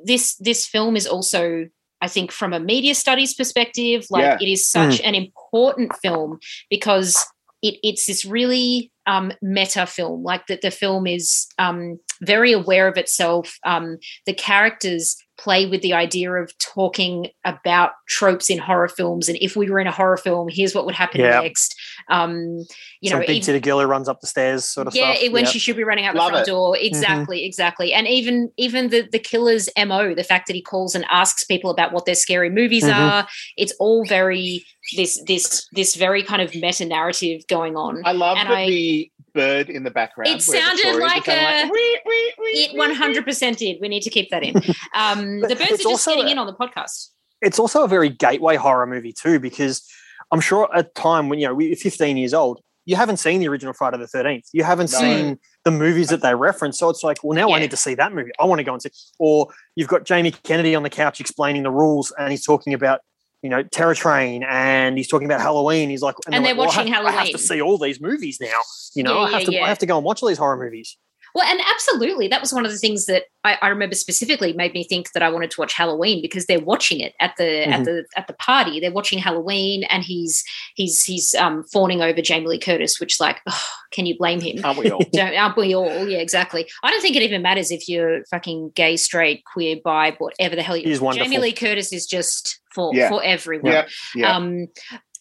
[0.05, 1.67] this this film is also,
[2.03, 4.37] I think, from a media studies perspective, like Yeah.
[4.41, 6.39] it is such an important film
[6.69, 7.25] because
[7.63, 10.23] it, it's this really um, meta film.
[10.23, 13.57] Like that, the film is um, very aware of itself.
[13.65, 19.37] Um, the characters play with the idea of talking about tropes in horror films, and
[19.41, 21.41] if we were in a horror film, here's what would happen Yeah.
[21.41, 21.74] next.
[22.09, 22.64] Um,
[23.01, 25.12] you Some know, big even- titty girl who runs up the stairs, sort of yeah,
[25.12, 25.22] stuff.
[25.24, 25.51] it- when Yeah.
[25.51, 26.47] she should be running out the front it.
[26.51, 26.76] door.
[26.80, 27.93] Exactly, exactly.
[27.93, 31.70] And even even the the killer's mo, the fact that he calls and asks people
[31.70, 32.95] about what their scary movies Mhm.
[32.99, 34.64] are, it's all very
[34.97, 38.03] this this this very kind of meta narrative going on.
[38.05, 40.28] I love And that I- the bird in the background.
[40.34, 43.59] It sounded like just kinda a- "Wee, wee, wee, It wee, one wee." hundred percent
[43.59, 43.78] did.
[43.80, 44.57] We need to keep that in.
[44.95, 47.11] Um, the birds are just also getting a- in on the podcast.
[47.43, 49.87] it's also a very gateway horror movie too, because
[50.32, 53.39] I'm sure at the time when you know we're 15 years old, you haven't seen
[53.41, 54.45] the original Friday the 13th.
[54.53, 54.99] You haven't No.
[54.99, 56.78] seen the movies that they reference.
[56.78, 58.30] So it's like, well, now I need to see that movie.
[58.41, 58.91] I want to go and see.
[59.18, 63.01] Or you've got Jamie Kennedy on the couch explaining the rules, and he's talking about
[63.43, 65.91] you know Terror Train, and he's talking about Halloween.
[65.91, 67.14] He's like, And they're like, well, I watching Halloween.
[67.14, 68.59] I have to see all these movies now.
[68.95, 69.53] You know, Yeah, I have yeah, to.
[69.55, 69.64] yeah.
[69.64, 70.97] I have to go and watch all these horror movies.
[71.37, 74.72] Well, and absolutely, that was one of the things that I, I remember specifically made
[74.72, 77.80] me think that I wanted to watch Halloween because they're watching it at the at
[77.80, 77.84] Mhm.
[77.84, 78.80] the at the party.
[78.80, 80.43] They're watching Halloween, and he's
[80.76, 84.64] he's he's um, fawning over Jamie Lee Curtis, which like, oh, can you blame him?
[84.64, 85.03] Aren't we all?
[85.12, 86.09] Don't, aren't we all?
[86.09, 86.66] Yeah, exactly.
[86.82, 90.62] I don't think it even matters if you're fucking gay, straight, queer, bi, whatever the
[90.62, 90.89] hell you.
[90.89, 91.26] He's wonderful.
[91.30, 93.11] Jamie Lee Curtis is just for Yeah.
[93.11, 93.72] for everyone.
[93.72, 94.34] Yeah, yeah.
[94.37, 94.68] Um,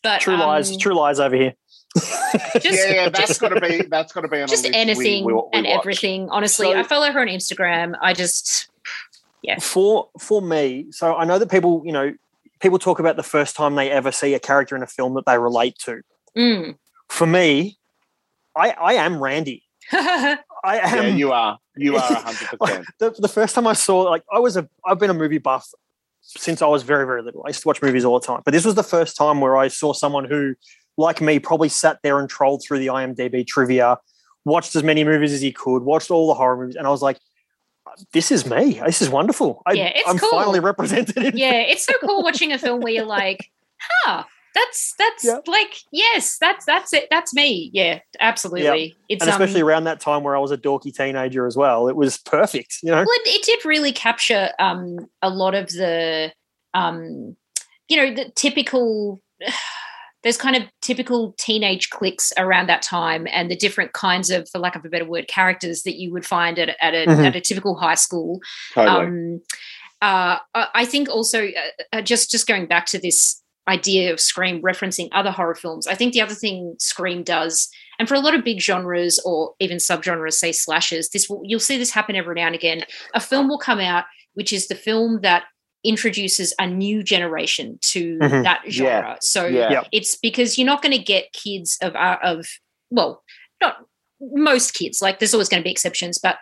[0.01, 0.71] but True lies.
[0.71, 1.55] um, True lies over here.
[2.59, 4.73] Just, yeah, yeah, that's just- got to be that's got to be on just list
[4.75, 5.79] we- anything we- we and watch.
[5.79, 6.29] everything.
[6.29, 7.95] Honestly, So- I follow her on Instagram.
[8.01, 8.67] I just
[9.41, 9.59] yeah.
[9.59, 12.13] for for me so i know that people you know
[12.61, 15.25] people talk about the first time they ever see a character in a film that
[15.27, 16.01] they relate to
[16.35, 16.75] Mm.
[17.09, 17.77] for me
[18.55, 21.59] i i am randy i Yeah, am you are.
[21.77, 22.85] You are hundred percent.
[22.97, 25.69] the, the first time i saw like i was a i've been a movie buff
[26.21, 28.51] since i was very very little i used to watch movies all the time but
[28.51, 30.55] this was the first time where i saw someone who
[30.97, 33.97] like me probably sat there and trolled through the imdb trivia
[34.45, 37.01] watched as many movies as he could watched all the horror movies and i was
[37.01, 37.17] like
[38.13, 40.29] this is me this is wonderful I, Yeah, it's i'm cool.
[40.31, 44.23] finally represented yeah, it's so cool watching a film where you're like, huh,
[44.53, 45.39] that's that's Yeah.
[45.47, 47.07] like, yes, that's that's it.
[47.11, 47.69] That's me.
[47.73, 48.95] Yeah, absolutely.
[49.09, 51.87] It's and especially um, around that time where I was a dorky teenager as well.
[51.87, 52.97] It was perfect, you know.
[52.97, 56.31] well, it, it did really capture um a lot of the
[56.73, 57.35] um
[57.87, 59.21] you know the typical
[60.25, 64.59] there's kind of typical teenage cliques around that time and the different kinds of for
[64.59, 67.25] lack of a better word characters that you would find at, at a Mhm.
[67.27, 68.39] at a typical high school
[68.73, 69.05] Totally.
[69.05, 69.41] um,
[70.01, 71.51] uh, I think also uh,
[71.93, 75.87] uh, just just going back to this idea of Scream referencing other horror films.
[75.87, 79.53] I think the other thing Scream does, and for a lot of big genres or
[79.59, 82.83] even subgenres, say slashers, this will, you'll see this happen every now and again.
[83.15, 84.05] A film will come out,
[84.35, 85.45] which is the film that
[85.85, 88.43] introduces a new generation to Mhm.
[88.43, 88.71] that Yeah.
[88.71, 89.17] genre.
[89.21, 89.83] So Yeah.
[89.91, 92.47] It's because you're not going to get kids of uh, of
[92.89, 93.23] well,
[93.61, 93.77] not
[94.19, 95.01] most kids.
[95.01, 96.37] Like there's always going to be exceptions, but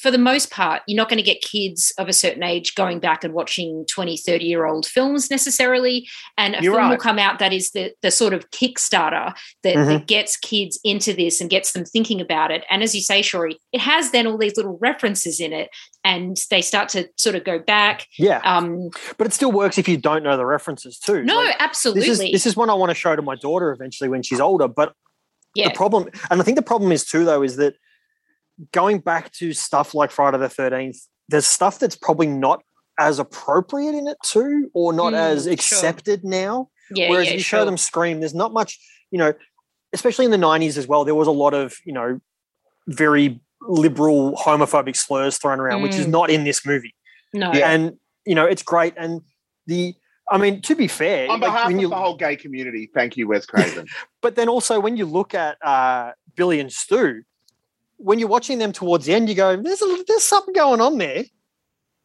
[0.00, 2.98] for the most part, you're not going to get kids of a certain age going
[2.98, 6.08] back and watching 20, 30 year old films necessarily.
[6.36, 9.32] And a You're film will come out that is the, the sort of Kickstarter
[9.62, 12.64] that, that gets kids into this and gets them thinking about it.
[12.68, 15.68] And as you say, Shori, it has then all these little references in it
[16.04, 18.06] and they start to sort of go back.
[18.18, 21.22] Yeah, Um, but it still works if you don't know the references too.
[21.24, 22.00] no, Like, absolutely.
[22.02, 24.40] this is this is one I want to show to my daughter eventually when she's
[24.40, 24.68] older.
[24.68, 24.94] But
[25.54, 25.68] yeah.
[25.68, 27.74] the problem, and I think the problem is too, though, is that
[28.72, 30.98] going back to stuff like Friday the Thirteenth,
[31.28, 32.62] there's stuff that's probably not
[32.98, 35.52] as appropriate in it too, or not Mm, as sure.
[35.52, 36.68] accepted now.
[36.94, 38.78] yeah, Whereas yeah, if you show them Scream, there's not much,
[39.10, 39.32] you know,
[39.92, 42.20] especially in the 90s as well, there was a lot of, you know,
[42.86, 46.10] very liberal homophobic slurs thrown around, which is Mm.
[46.10, 46.94] not in this movie.
[47.32, 47.52] no.
[47.52, 47.70] Yeah.
[47.70, 48.94] And, you know, it's great.
[48.96, 49.20] And
[49.66, 49.94] the,
[50.30, 52.88] I mean, to be fair, On like, behalf when of you, the whole gay community,
[52.94, 53.86] thank you, Wes Craven.
[54.22, 57.22] but then also when you look at uh, Billy and Stu,
[57.96, 60.98] when you're watching them towards the end, you go, there's, a, there's something going on
[60.98, 61.24] there.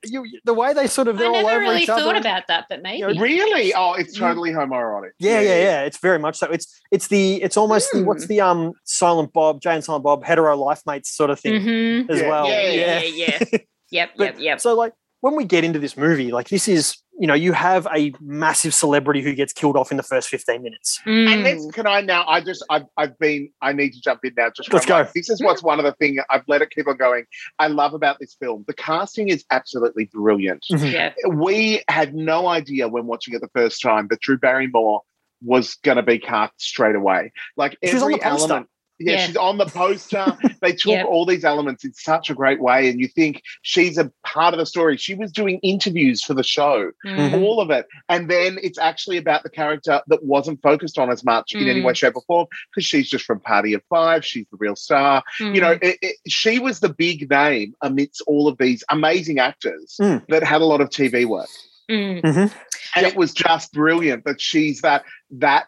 [0.06, 2.16] You, the way they sort of, they're I all never over really each thought other.
[2.16, 3.02] about that, but maybe.
[3.02, 3.74] know, really?
[3.74, 4.20] Oh, it's Mm.
[4.20, 5.10] totally homoerotic.
[5.20, 5.82] Yeah, yeah, yeah.
[5.82, 6.48] It's very much so.
[6.50, 10.24] It's it's the it's almost the, what's the um Silent Bob, Jay and Silent Bob,
[10.24, 12.10] hetero life mates sort of thing Mhm.
[12.10, 12.48] as Yeah, well.
[12.48, 13.58] Yeah, yeah, yeah, yeah.
[13.92, 14.62] Yep, But- yep, yep.
[14.62, 17.86] So like when we get into this movie, like this is you know you have
[17.94, 21.00] a massive celebrity who gets killed off in the first fifteen minutes.
[21.06, 21.44] And Mm.
[21.44, 22.26] let's, can I now?
[22.28, 24.50] I just, I've, I've been, I need to jump in now.
[24.56, 24.96] Just Let's go.
[25.04, 25.10] more.
[25.14, 27.26] This is what's one of the things I've let it keep on going.
[27.60, 28.64] I love about this film.
[28.68, 30.66] The casting is absolutely brilliant.
[30.72, 30.92] Mm.
[30.92, 31.14] yeah.
[31.30, 35.02] We had no idea when watching it the first time that Drew Barrymore
[35.44, 37.32] was going to be cast straight away.
[37.58, 38.52] Like She was on every the poster.
[38.54, 38.70] element.
[39.00, 39.26] Yeah, Yeah.
[39.28, 40.38] she's on the poster.
[40.62, 41.06] they took Yep.
[41.08, 44.60] all these elements in such a great way, and you think she's a part of
[44.60, 44.98] the story.
[44.98, 47.18] She was doing interviews for the show, Mm.
[47.32, 47.42] Mhm.
[47.42, 47.86] all of it.
[48.10, 51.82] And then it's actually about the character that wasn't focused on as much in any
[51.82, 51.86] Mm.
[51.86, 54.26] way, shape, or form because she's just from Party of Five.
[54.26, 55.24] She's the real star.
[55.40, 55.84] You know, Mm.
[55.84, 60.26] it, it, she was the big name amidst all of these amazing actors Mm.
[60.28, 61.48] that had a lot of TV work.
[61.90, 62.52] Mm.
[62.96, 65.68] And it was just brilliant that she's that that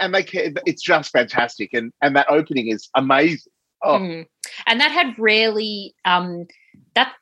[0.00, 3.52] and they ca- it's just fantastic and and that opening is amazing.
[3.84, 4.26] Oh, Mm.
[4.66, 6.46] And that had rarely um,
[6.94, 7.12] that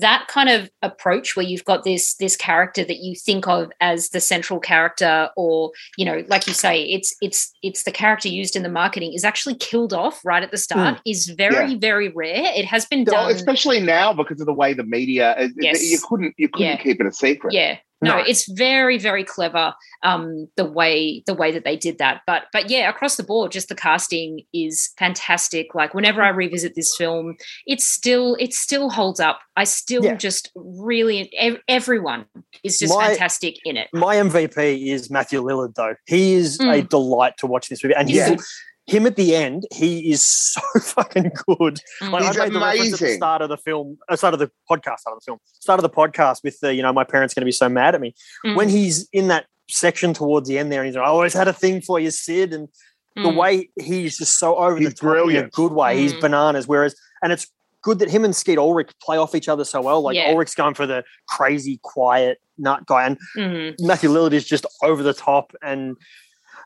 [0.00, 4.08] that kind of approach where you've got this this character that you think of as
[4.08, 8.56] the central character or you know like you say it's it's it's the character used
[8.56, 12.50] in the marketing is actually killed off right at the start is very very rare
[12.56, 15.82] it has been Well, done especially now because of the way the media Yes.
[15.84, 16.76] you couldn't you couldn't Yeah.
[16.76, 17.52] keep it a secret.
[17.52, 18.22] yeah no, No.
[18.26, 22.70] it's very very clever um the way the way that they did that but but
[22.70, 27.36] yeah across the board just the casting is fantastic like whenever i revisit this film
[27.66, 30.14] it still it still holds up i still Yeah.
[30.14, 32.24] just really ev- everyone
[32.64, 35.94] is just My- fantastic in it My MVP is Matthew Lillard, though.
[36.06, 36.88] He is a Mm.
[36.88, 38.46] delight to watch this movie, and he's Yes.
[38.90, 39.66] Him at the end.
[39.72, 41.80] He is so fucking good.
[42.02, 42.10] Mm.
[42.10, 44.40] Like, He's I made the reference at the start of the film, uh, start of
[44.40, 47.04] the podcast, start of the film, start of the podcast with the, you know, my
[47.04, 48.14] parents going to be so mad at me
[48.44, 48.56] Mm.
[48.56, 51.48] when he's in that section towards the end there, and he's like, I always had
[51.48, 52.68] a thing for you, Sid, and
[53.16, 53.36] the Mm.
[53.36, 55.52] way he's just so over He's the top in a brilliant.
[55.52, 55.96] good way.
[55.98, 56.20] He's Mm.
[56.20, 56.66] bananas.
[56.68, 57.46] Whereas, and it's
[57.82, 60.00] good that him and Skeet Ulrich play off each other so well.
[60.02, 60.30] Like Yeah.
[60.32, 63.74] Ulrich's going for the crazy, quiet nut guy, and Mhm.
[63.80, 65.52] Matthew Lillard is just over the top.
[65.62, 65.96] And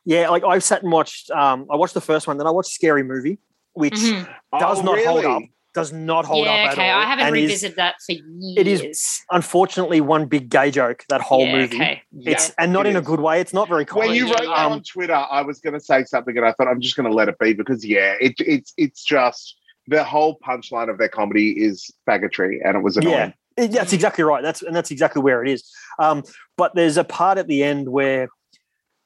[0.05, 1.31] yeah, like I sat and watched.
[1.31, 3.39] Um, I watched the first one, then I watched Scary Movie,
[3.73, 4.27] which Mhm.
[4.59, 5.43] does Oh, not hold up.
[5.75, 7.01] Does not hold yeah up okay at all.
[7.03, 11.05] i haven't and is revisited that for years it is unfortunately one big gay joke.
[11.09, 11.77] That whole Yeah, movie.
[11.77, 12.03] okay.
[12.25, 13.41] It's Yeah, and not it in a good way.
[13.41, 16.05] It's not very When you wrote that Um, on Twitter, I was going to say
[16.05, 18.73] something, and I thought I'm just going to let it be because yeah, it, it's
[18.77, 19.57] it's just
[19.89, 23.35] the whole punchline of their comedy is faggotry, and it was annoying.
[23.59, 24.45] Yeah, It- that's exactly right.
[24.45, 25.69] That's and that's exactly where it is.
[25.99, 26.23] Um,
[26.57, 28.29] but there's a part at the end where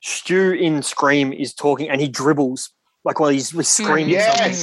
[0.01, 2.70] Stu in Scream is talking and he dribbles
[3.05, 4.55] like while he's screaming something.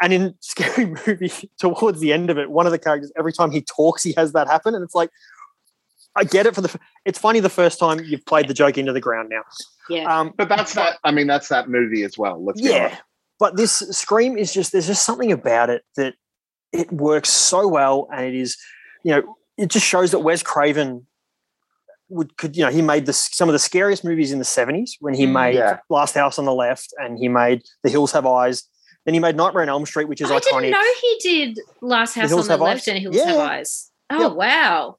[0.00, 1.30] And in Scary Movie,
[1.60, 4.32] towards the end of it, one of the characters every time he talks, he has
[4.32, 5.10] that happen, and it's like.
[6.14, 6.78] I get it for the.
[7.06, 9.40] It's funny the first time you've played the joke into the ground now.
[9.88, 10.98] yeah Um, but that's that.
[11.04, 12.44] I mean, that's that movie as well.
[12.44, 13.02] Let's yeah, honest.
[13.38, 16.14] but this Scream is just there's just something about it that
[16.70, 18.58] it works so well, and it is,
[19.02, 21.06] you know, it just shows that Wes Craven
[22.12, 24.92] would could you know he made the some of the scariest movies in the 70s
[25.00, 25.32] when he Mm.
[25.32, 25.78] made Yeah.
[25.88, 28.64] Last House on the Left and he made The Hills Have Eyes.
[29.04, 30.60] Then he made Nightmare on Elm Street, which is I iconic.
[30.62, 32.88] didn't know he did Last House on the Have Left Eyes?
[32.88, 33.26] and Hills Yeah.
[33.26, 33.90] Have Eyes.
[34.10, 34.32] Oh Yep.
[34.32, 34.96] wow!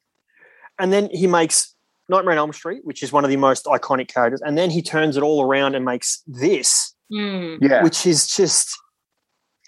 [0.78, 1.74] And then he makes
[2.08, 4.42] Nightmare on Elm Street, which is one of the most iconic characters.
[4.42, 7.56] And then he turns it all around and makes this, Hmm.
[7.62, 8.76] Yeah, which is just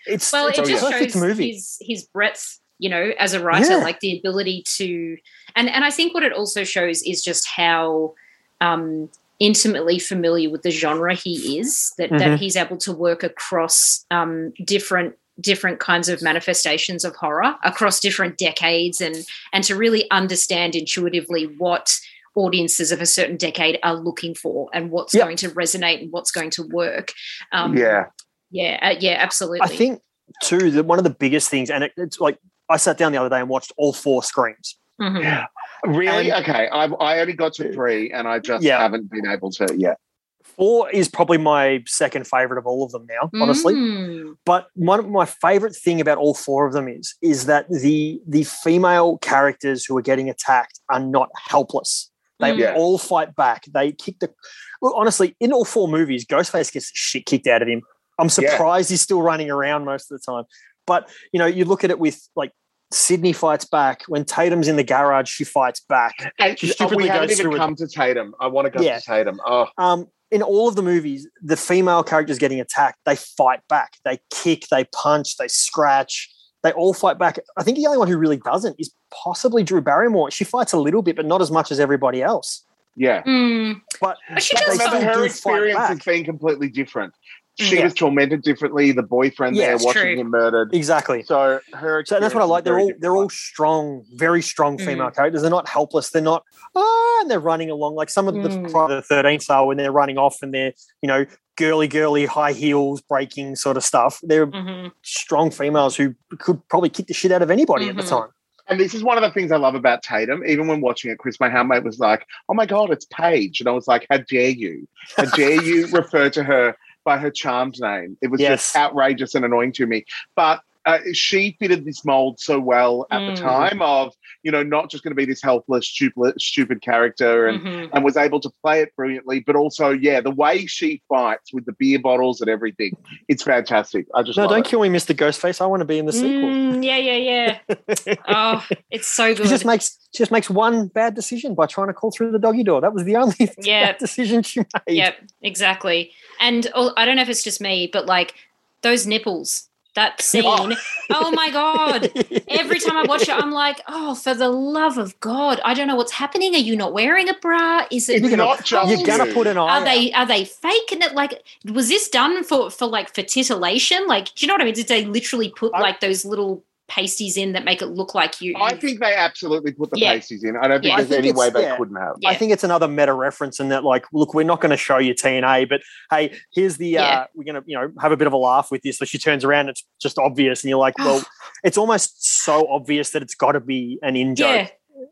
[0.06, 1.52] it's, Well, it's it a just perfect shows movie.
[1.52, 3.76] his his breadth, you know, as a writer, Yeah.
[3.84, 5.16] like the ability to,
[5.54, 8.14] and and I think what it also shows is just how
[8.60, 11.92] um, intimately familiar with the genre he is.
[11.98, 12.18] That Mhm.
[12.18, 18.00] that he's able to work across um, different different kinds of manifestations of horror across
[18.00, 19.16] different decades and
[19.52, 21.92] and to really understand intuitively what
[22.34, 25.24] audiences of a certain decade are looking for and what's Yep.
[25.24, 27.12] going to resonate and what's going to work
[27.52, 28.06] um yeah.
[28.50, 30.00] yeah uh, yeah absolutely I think
[30.42, 32.38] too that one of the biggest things, and it, it's like
[32.68, 34.76] I sat down the other day and watched all four screams.
[35.00, 35.46] Mhm.
[35.84, 36.30] Really?
[36.30, 36.68] And- okay.
[36.68, 38.78] I I only got to three, and I just Yeah.
[38.80, 39.98] haven't been able to yet.
[40.42, 43.74] Four is probably my second favorite of all of them now, honestly.
[43.74, 44.36] Mm.
[44.44, 48.20] But one of my favorite thing about all four of them is is that the
[48.26, 52.10] the female characters who are getting attacked are not helpless.
[52.40, 52.58] They Mm.
[52.58, 52.74] Yeah.
[52.74, 53.64] all fight back.
[53.72, 54.32] They kick the.
[54.80, 57.82] Well, honestly, in all four movies, Ghostface gets shit kicked out of him.
[58.18, 58.50] I'm Yeah.
[58.50, 60.44] surprised he's still running around most of the time.
[60.86, 62.52] But you know, you look at it with like
[62.92, 65.28] Sidney fights back when Tatum's in the garage.
[65.28, 66.32] She fights back.
[66.38, 67.58] And She oh, we stupidly haven't goes even through it.
[67.58, 68.34] come to Tatum.
[68.40, 68.98] I want to go Yeah.
[68.98, 69.40] to Tatum.
[69.44, 73.94] Oh, Um, in all of the movies, the female characters getting attacked, they fight back.
[74.04, 76.30] They kick, they punch, they scratch.
[76.62, 77.38] They all fight back.
[77.56, 80.30] I think the only one who really doesn't is possibly Drew Barrymore.
[80.32, 82.64] She fights a little bit, but not as much as everybody else.
[82.96, 83.22] yeah.
[83.24, 83.80] Mm.
[84.00, 87.12] But, But she does Remember, her do experience has been completely different.
[87.58, 87.84] She Yeah.
[87.84, 88.92] was tormented differently.
[88.92, 90.16] The boyfriend Yeah, there watching true.
[90.16, 90.74] him murdered.
[90.74, 91.22] Exactly.
[91.22, 92.04] So her.
[92.06, 92.64] So that's what I like.
[92.64, 95.40] They're all they're all strong, very strong female characters.
[95.40, 96.10] They're not helpless.
[96.10, 96.44] They're not
[96.74, 98.70] ah, and they're running along like some of the Mm.
[98.70, 101.24] Friday the Thirteenth are when they're running off and they're you know
[101.56, 104.20] girly girly high heels breaking sort of stuff.
[104.22, 104.92] They're Mhm.
[105.02, 108.08] strong females who could probably kick the shit out of anybody at the Mhm.
[108.10, 108.28] time.
[108.68, 110.42] And this is one of the things I love about Tatum.
[110.44, 113.68] Even when watching it, Chris, my housemate was like, "Oh my god, it's Paige," and
[113.68, 114.86] I was like, "How dare you?
[115.16, 116.76] How dare you refer to her
[117.06, 120.04] by her charmed name?" It was just outrageous and annoying to me.
[120.34, 123.26] But uh, she fitted this mold so well at Mm.
[123.26, 127.48] the time of you know not just going to be this helpless, stupid, stupid character,
[127.48, 127.90] and Mhm.
[127.92, 129.40] and was able to play it brilliantly.
[129.40, 132.96] But also, yeah, the way she fights with the beer bottles and everything,
[133.28, 134.06] it's fantastic.
[134.14, 134.70] I just No, love don't it.
[134.70, 135.14] kill me, Mr.
[135.14, 135.60] Ghostface.
[135.60, 136.48] I want to be in the sequel.
[136.50, 138.16] Mm, yeah, yeah, yeah.
[138.28, 139.48] Oh, it's so She good.
[139.48, 142.62] just makes she just makes one bad decision by trying to call through the doggy
[142.64, 142.80] door.
[142.80, 143.86] That was the only Yeah.
[143.86, 144.96] bad decision she made.
[144.96, 146.12] Yep, exactly.
[146.40, 148.34] And oh, I don't know if it's just me, but like
[148.82, 150.22] those nipples, that oh.
[150.22, 150.76] scene.
[151.10, 152.10] Oh, my god!
[152.48, 155.60] Every time I watch it, I'm like, oh, for the love of God!
[155.64, 156.54] I don't know what's happening.
[156.54, 157.86] Are you not wearing a bra?
[157.90, 158.20] Is it?
[158.20, 159.60] You're gonna- not just You're gonna put an eye.
[159.60, 159.84] Are out.
[159.84, 161.14] they are they faking it?
[161.14, 161.42] Like,
[161.72, 164.06] was this done for for like for titillation?
[164.06, 164.74] Like, do you know what I mean?
[164.74, 168.40] Did they literally put I- like those little pasties in that make it look like
[168.40, 168.54] you.
[168.60, 170.14] I think they absolutely put the Yeah.
[170.14, 170.56] pasties in.
[170.56, 170.96] I don't think Yeah.
[170.98, 171.76] There's think any way they yeah.
[171.76, 172.16] couldn't have.
[172.24, 174.98] I think it's another meta reference in that, like, look, we're not going to show
[174.98, 175.80] you TNA, but
[176.10, 177.02] hey, here's the, Yeah.
[177.20, 178.98] uh, we're going to, you know, have a bit of a laugh with this.
[178.98, 180.62] So she turns around, it's just obvious.
[180.62, 181.24] And you're like, well,
[181.64, 184.54] it's almost so obvious that it's got to be an in joke.
[184.56, 184.68] yeah.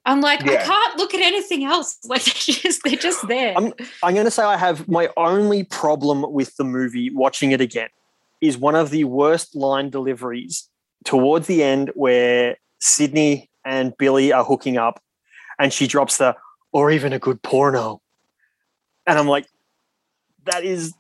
[0.07, 1.99] I'm like, I can't look at anything else.
[2.07, 3.55] Like they're just they're just there.
[3.57, 3.73] I'm,
[4.03, 7.89] I'm going to say I have my only problem with the movie watching it again
[8.41, 10.69] is one of the worst line deliveries
[11.05, 15.03] towards the end where Sidney and Billy are hooking up
[15.59, 16.37] and she drops the
[16.73, 18.01] or even a good porno.
[19.07, 19.47] And I'm like,
[20.45, 20.95] that is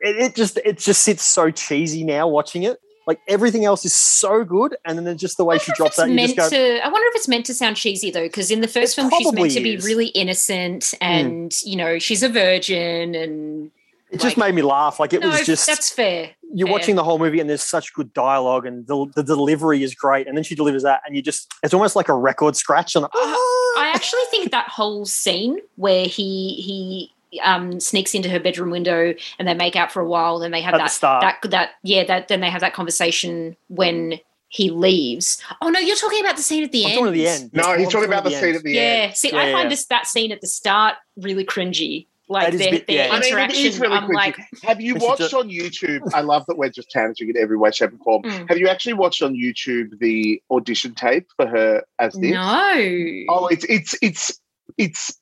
[0.00, 2.78] it, it just it just sits so cheesy now watching it.
[3.06, 6.14] Like everything else is so good, and then just the way she drops that, you
[6.14, 8.62] meant just go, to i wonder if it's meant to sound cheesy though because in
[8.62, 11.68] the first film she's meant probably to be really innocent and hmm.
[11.68, 13.70] you know she's a virgin and
[14.14, 15.00] it just made me laugh.
[15.00, 16.72] Like it no, was just that's fair you're fair.
[16.72, 20.26] watching the whole movie and there's such good dialogue and the, the delivery is great
[20.26, 23.06] and then she delivers that and you just it's almost like a record scratch and
[23.14, 27.10] i actually think that whole scene where he he
[27.42, 30.60] um, sneaks into her bedroom window and they make out for a while then they
[30.62, 31.20] have At the that start.
[31.42, 35.96] that that yeah that then they have that conversation when he leaves oh no you're
[35.96, 37.50] talking about the scene at the I'm end talking at the end.
[37.52, 38.40] No, he's talking about the end.
[38.40, 39.00] scene at the end.
[39.00, 39.16] yeah end.
[39.16, 39.68] see Yeah, i yeah, find yeah.
[39.70, 43.12] this that scene at the start really cringy like That is their, bit- their yeah.
[43.14, 44.14] I mean, it interaction really i'm cringy.
[44.14, 46.00] like Have you watched just- on YouTube?
[46.12, 48.22] I love that we're just tanging in every way, shape, and form.
[48.24, 48.48] Mm.
[48.50, 52.32] Have you actually watched on YouTube the audition tape for her as this?
[52.32, 52.72] no
[53.30, 54.38] Oh, it's it's it's
[54.76, 55.18] it's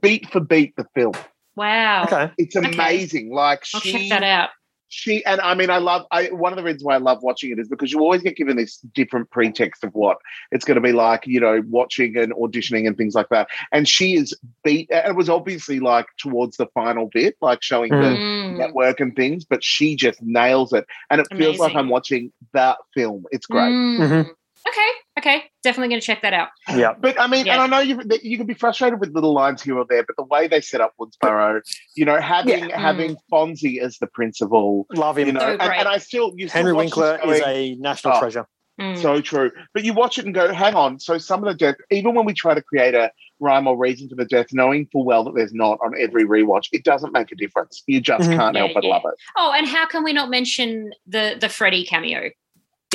[0.00, 1.14] beat for beat the film.
[1.56, 2.30] wow Okay.
[2.38, 2.72] It's Okay.
[2.72, 3.32] amazing.
[3.32, 4.50] Like i'll she, check that out
[4.94, 6.06] she, and I mean, I love.
[6.12, 8.36] I one of the reasons why I love watching it is because you always get
[8.36, 10.18] given this different pretext of what
[10.52, 11.26] it's going to be like.
[11.26, 13.48] You know, watching and auditioning and things like that.
[13.72, 14.32] And she is
[14.62, 14.88] beat.
[14.92, 18.56] and It was obviously like towards the final bit, like showing the Mm.
[18.58, 20.86] network and things, but she just nails it.
[21.10, 23.24] And it feels like I'm watching that film.
[23.32, 23.72] It's great.
[23.72, 23.98] Mm.
[23.98, 24.30] Mhm.
[24.68, 24.90] Okay,
[25.24, 26.48] okay, definitely going to check that out.
[26.74, 26.92] Yeah.
[26.98, 27.54] But I mean, Yeah.
[27.54, 30.16] and I know you you can be frustrated with little lines here or there, but
[30.16, 31.60] the way they set up Woodsboro,
[31.96, 32.70] you know, having Mm.
[32.72, 35.26] having Fonzie as the principal, Love him.
[35.28, 37.74] you know, So and, and I still you still Henry watch this Winkler is a
[37.76, 38.20] national Oh.
[38.20, 38.46] treasure.
[38.80, 39.00] Mm.
[39.00, 39.52] so true.
[39.72, 40.98] But you watch it and go, hang on.
[40.98, 44.08] So some of the death, even when we try to create a rhyme or reason
[44.08, 47.30] for the death, knowing full well that there's not on every rewatch, it doesn't make
[47.30, 47.84] a difference.
[47.86, 48.36] You just Mhm.
[48.36, 48.90] can't Yeah, help but yeah.
[48.90, 49.14] love it.
[49.36, 52.30] oh, and how can we not mention the the Freddy cameo?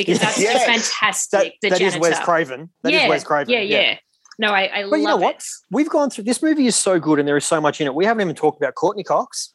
[0.06, 0.52] Because that's Yes.
[0.54, 1.54] just That, fantastic.
[1.62, 1.96] the that is.
[1.98, 2.70] Wes Craven.
[2.82, 3.52] That is yeah, Wes Craven.
[3.52, 3.98] Yeah, yeah.
[4.38, 5.36] No, I, I But love you know what?
[5.36, 5.44] it.
[5.70, 7.94] We've gone through this movie is so good and there is so much in it.
[7.94, 9.52] We haven't even talked about Courteney Cox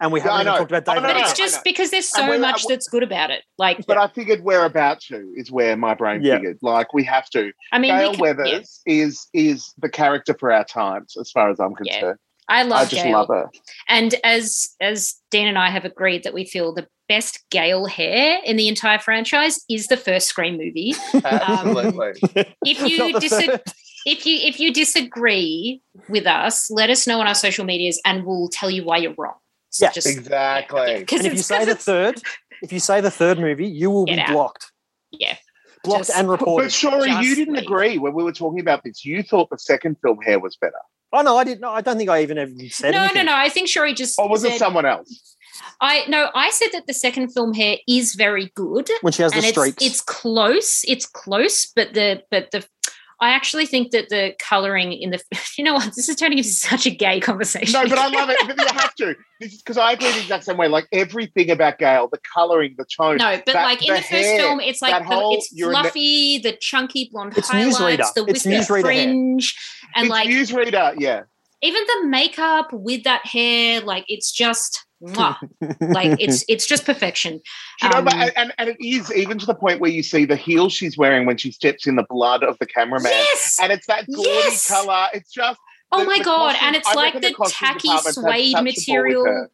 [0.00, 1.08] and we Yeah, haven't even talked about Oh, David.
[1.08, 3.42] no, But it's just because there's so uh, much that's good about it.
[3.58, 6.36] Like, But I figured we're about to is where my brain Yeah.
[6.36, 6.58] figured.
[6.62, 7.50] Like we have to.
[7.72, 11.32] I mean, Gale we can, Weathers yeah, is is the character for our times, as
[11.32, 11.92] far as I'm Yeah.
[11.94, 12.18] concerned.
[12.48, 13.12] I love I just Gale.
[13.12, 13.50] love her.
[13.88, 18.38] And as as Dean and I have agreed that we feel the best Gale hair
[18.44, 20.94] in the entire franchise is the first Scream movie.
[21.24, 22.12] Absolutely.
[22.64, 23.62] If you Not the dis- third.
[24.06, 28.24] if you if you disagree with us, let us know on our social medias, and
[28.24, 29.34] we'll tell you why you're wrong.
[29.70, 30.98] So Yeah, exactly.
[31.00, 32.20] Because And if you say the third,
[32.62, 34.28] if you say the third movie, you will be out.
[34.28, 34.72] blocked.
[35.10, 35.36] yeah,
[35.84, 36.66] Blocked Just- and reported.
[36.72, 37.10] But reported.
[37.10, 37.62] Shori, you didn't leave.
[37.64, 39.04] agree when we were talking about this.
[39.04, 40.78] You thought the second film hair was better.
[41.12, 41.60] Oh no, I didn't.
[41.60, 43.24] No, I don't think I even even said no, anything.
[43.26, 43.38] no, no.
[43.38, 45.36] I think Shori just Or was it someone else?
[45.80, 48.88] I no, I said that the second film here is very good.
[49.02, 49.84] When she has the and it's, streaks.
[49.84, 50.84] it's close.
[50.86, 52.66] It's close, but the but the
[53.20, 55.20] I actually think that the coloring in the
[55.58, 57.72] you know what this is turning into such a gay conversation.
[57.72, 58.36] No, but I love it.
[58.46, 59.14] But you have to.
[59.40, 60.68] This is Because I agree the exact same way.
[60.68, 63.16] Like everything about Gale, the colouring, the tone.
[63.16, 65.72] No, but that- like in the, first hair, film, it's like the, whole- it's you're
[65.72, 67.76] the- fluffy, the chunky blonde It's highlights,
[68.10, 68.14] newsreader.
[68.14, 68.82] the It's wispy newsreader hair.
[68.82, 69.56] fringe,
[69.96, 71.22] and it's like newsreader, yeah.
[71.62, 74.87] even the makeup with that hair, like it's just mwah.
[75.00, 75.40] Like
[76.20, 77.40] it's it's just perfection.
[77.82, 80.02] You know, but, Um, and, and, and it is even to the point where you
[80.02, 83.12] see the heel she's wearing when she steps in the blood of the cameraman.
[83.12, 84.66] Yes, And it's that gaudy Yes!
[84.68, 85.06] colour.
[85.12, 85.58] It's just
[85.92, 88.18] oh the- my the god, costume- and it's I like the the tacky suede touched
[88.18, 88.32] a ball
[88.64, 89.48] with material.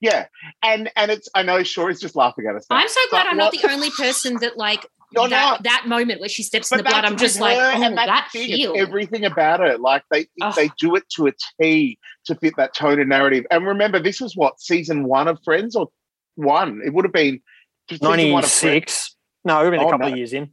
[0.00, 0.26] Yeah.
[0.62, 2.66] And and it's I know Shori's just laughing at us.
[2.70, 2.76] now.
[2.76, 5.62] I'm so glad I'm not the only person that like You're that not.
[5.64, 7.04] that moment where she steps in the blood.
[7.04, 9.80] I'm just like, oh, and that's that the thing, it's everything about it.
[9.80, 10.52] Like they Oh.
[10.54, 13.46] they do it to a T to fit that tone and narrative.
[13.50, 15.88] And remember, this was what season one of Friends or
[16.34, 16.82] one?
[16.84, 17.40] It would have been
[17.88, 18.64] just season one of Friends.
[18.64, 19.16] 96.
[19.44, 20.12] No, it would have been Oh, a couple no.
[20.12, 20.50] of years in.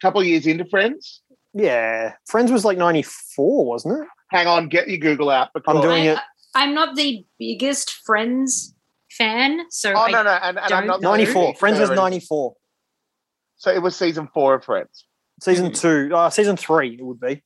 [0.00, 1.22] couple of years into Friends.
[1.52, 2.14] Yeah.
[2.28, 4.08] Friends was like 94, wasn't it?
[4.30, 5.48] Hang on, get your Google out.
[5.52, 6.18] Because, I'm doing I, it.
[6.54, 8.72] I'm not the biggest Friends
[9.10, 11.10] fan, so Oh I, no, no, and, and I'm don't know.
[11.10, 11.56] 94.
[11.56, 12.54] Friends was 94.
[13.60, 15.04] So it was season four of Friends.
[15.42, 15.80] Season Mhm.
[16.08, 17.42] two, uh, season three, it would be.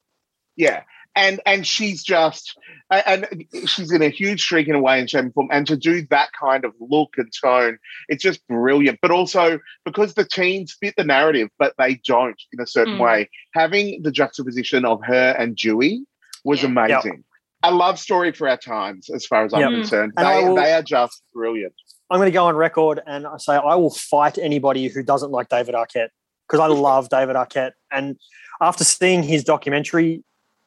[0.57, 0.85] Yeah.
[1.17, 2.59] and and she's just
[2.91, 3.25] and
[3.67, 6.05] she's in a huge streak in a way in shape and form and to do
[6.11, 10.93] that kind of look and tone it's just brilliant but also because the teens fit
[10.97, 13.01] the narrative but they don't in a certain Mm.
[13.05, 16.05] way having the juxtaposition of her and dewey
[16.45, 16.71] was Yeah.
[16.71, 17.23] amazing
[17.63, 19.71] a love story for our times as far as i'm Yep.
[19.71, 21.75] concerned they, will- they are just brilliant
[22.11, 25.31] I'm going to go on record and I say I will fight anybody who doesn't
[25.31, 26.09] like David Arquette
[26.47, 27.73] because I love David Arquette.
[27.91, 28.17] And
[28.61, 30.23] after seeing his documentary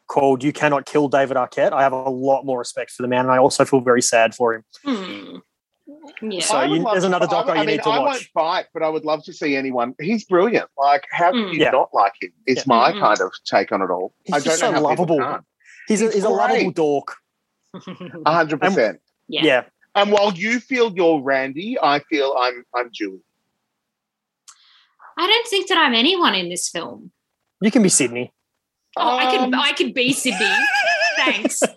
[0.07, 3.21] called "You Cannot Kill David Arquette," I have a lot more respect for the man,
[3.25, 4.63] and I also feel very sad for him.
[4.83, 5.35] Hmm.
[6.21, 6.41] Yeah.
[6.41, 8.11] So you- there's another I- doco I you mean, need to I watch.
[8.13, 9.93] won't fight, but I would love to see anyone.
[10.01, 10.69] He's brilliant.
[10.77, 11.53] Like, how can Mm.
[11.53, 11.71] you Yeah.
[11.71, 12.31] not like him?
[12.45, 12.63] Is Yeah.
[12.67, 12.99] my Mhm.
[12.99, 14.13] kind of take on it all.
[14.23, 15.17] He's I don't just know so how lovable.
[15.19, 15.43] can't.
[15.88, 16.75] He's a, He's he's a lovable great.
[16.75, 17.15] dork.
[18.25, 18.99] Hundred percent.
[19.27, 19.43] yeah.
[19.43, 19.63] Yeah.
[19.98, 23.20] And while you feel you're Randy, I feel I'm I'm Julie.
[25.18, 27.12] I don't think that I'm anyone in this film.
[27.62, 28.32] you can be Sidney.
[28.95, 30.54] Oh, I Um, can I can be Sidney.
[31.18, 31.64] Thanks.
[31.64, 31.68] I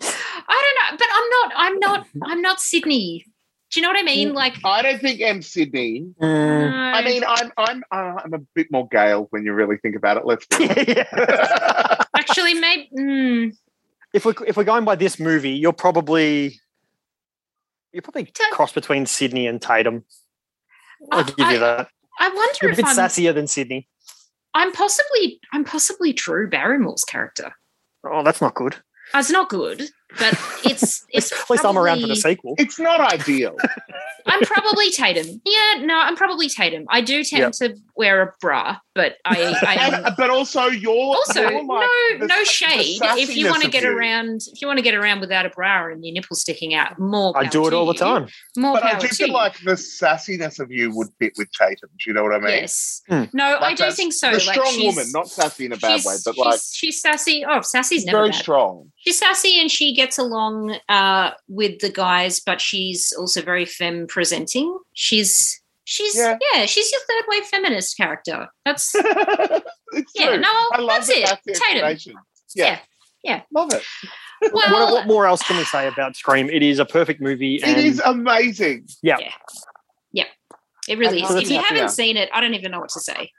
[0.63, 1.53] don't know, but I'm not.
[1.55, 2.07] I'm not.
[2.31, 3.25] I'm not Sidney.
[3.71, 4.33] Do you know what I mean?
[4.33, 6.05] Like, I don't think I'm Sidney.
[6.21, 6.71] Mm.
[6.71, 6.77] no.
[6.77, 10.17] I mean, I'm I'm uh, I'm a bit more Gale when you really think about
[10.17, 10.25] it.
[10.27, 10.67] Let's be
[12.15, 12.89] actually, maybe.
[12.95, 13.57] Mm,
[14.13, 16.59] if we if we're going by this movie, you're probably
[17.93, 20.05] you're probably cross between Sidney and Tatum.
[21.11, 21.87] I'll I- give you that.
[22.19, 22.95] I wonder if You're a if bit I'm.
[22.97, 23.87] sassier than Sidney.
[24.53, 25.39] I'm possibly.
[25.53, 27.53] I'm possibly Drew Barrymore's character.
[28.05, 28.75] Oh, that's not good.
[29.13, 29.83] That's not good,
[30.19, 31.05] but it's.
[31.13, 32.55] it's At least I'm around for the sequel.
[32.57, 33.55] it's not ideal.
[34.27, 35.41] I'm probably Tatum.
[35.45, 36.85] Yeah, no, I'm probably Tatum.
[36.89, 37.51] I do tend Yep.
[37.53, 41.87] to wear a bra, but I, I am And- but also you're also you're like
[42.11, 43.89] no the- no shade if you want to get you.
[43.97, 46.99] around if you want to get around without a bra and your nipples sticking out
[46.99, 48.27] more I do it to all the time.
[48.55, 49.33] more But I do feel you.
[49.33, 51.89] like the sassiness of you would fit with Tatum.
[51.97, 52.49] Do you know what I mean?
[52.51, 53.23] yes Hmm.
[53.33, 56.01] no i do think so The like strong she's, woman, not sassy in a bad
[56.05, 58.39] way, but she's, like she's sassy oh sassy's never very bad.
[58.39, 58.91] strong.
[59.03, 64.07] She's sassy and she gets along uh, with the guys but she's also very femme
[64.07, 66.37] presenting she's she's Yeah.
[66.53, 70.37] yeah, she's your third wave feminist character that's it's Yeah, true.
[70.39, 71.39] no, I love that's that it.
[71.45, 71.83] That's Tatum.
[71.85, 72.13] explanation.
[72.55, 72.79] yeah
[73.23, 73.83] Yeah, love it.
[74.53, 76.49] well what, what more else can we say about Scream?
[76.49, 77.55] It is a perfect movie.
[77.57, 78.87] It and is amazing.
[79.03, 79.17] Yeah.
[80.11, 80.25] Yeah.
[80.87, 81.27] It really is.
[81.27, 81.87] So If you haven't yeah.
[81.87, 83.29] seen it, I don't even know what to say.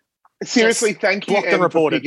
[0.45, 2.03] Seriously, thank you and Em, for reported.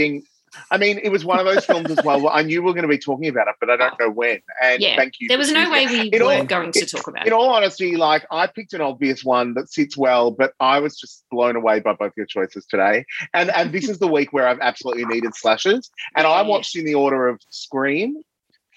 [0.56, 0.68] Picking.
[0.72, 2.22] I mean, it was one of those films as well.
[2.22, 4.10] Where I knew we were going to be talking about it, but I don't know
[4.10, 4.39] when.
[4.62, 5.28] And Yeah, thank you.
[5.28, 7.28] There was no way we It all- weren't going to it- talk about it.
[7.28, 10.99] In all honesty, like I picked an obvious one that sits well, but I was
[10.99, 13.06] just blown away by both your choices today.
[13.34, 15.89] And and this is the week where I've absolutely needed slashes.
[16.16, 16.47] And I Yeah.
[16.47, 18.22] watched in the order of Scream,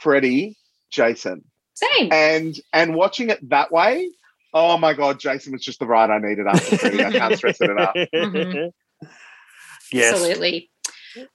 [0.00, 0.56] Freddy,
[0.90, 2.08] Jason, Same.
[2.12, 4.10] and and watching it that way.
[4.54, 7.04] Oh my god, Jason was just the ride I needed after Freddy.
[7.04, 7.94] I can't stress it enough.
[8.14, 8.72] Mhm.
[9.92, 10.14] Yes.
[10.14, 10.70] Absolutely.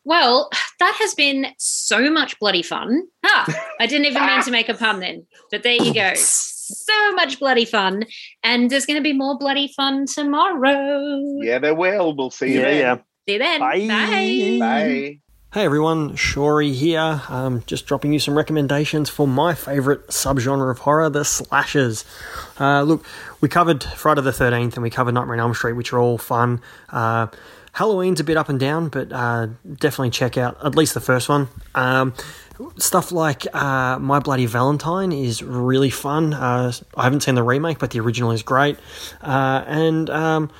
[0.03, 0.49] Well,
[0.79, 3.03] that has been so much bloody fun.
[3.25, 6.13] Ah, I didn't even mean to make a pun then, but there you go.
[6.15, 8.05] So much bloody fun.
[8.43, 11.21] And there's going to be more bloody fun tomorrow.
[11.41, 12.15] Yeah, there will.
[12.15, 12.77] We'll see you Yeah, then.
[12.77, 12.95] yeah.
[13.27, 13.59] See you then.
[13.59, 13.87] Bye.
[13.87, 14.57] Bye.
[14.59, 15.19] Bye.
[15.53, 17.21] Hey everyone, Shori here.
[17.29, 22.05] Um, just dropping you some recommendations for my favourite subgenre of horror, the slashers.
[22.59, 23.05] Uh, look,
[23.39, 26.17] we covered Friday the 13th and we covered Nightmare on Elm Street, which are all
[26.17, 26.59] fun.
[26.89, 27.27] Uh,
[27.73, 29.47] Halloween's a bit up and down, but uh,
[29.77, 31.47] definitely check out at least the first one.
[31.73, 32.13] Um,
[32.77, 36.35] stuff like uh, My Bloody Valentine is really fun.
[36.35, 38.77] Uh, I haven't seen the remake, but the original is great.
[39.21, 40.51] Uh, and um,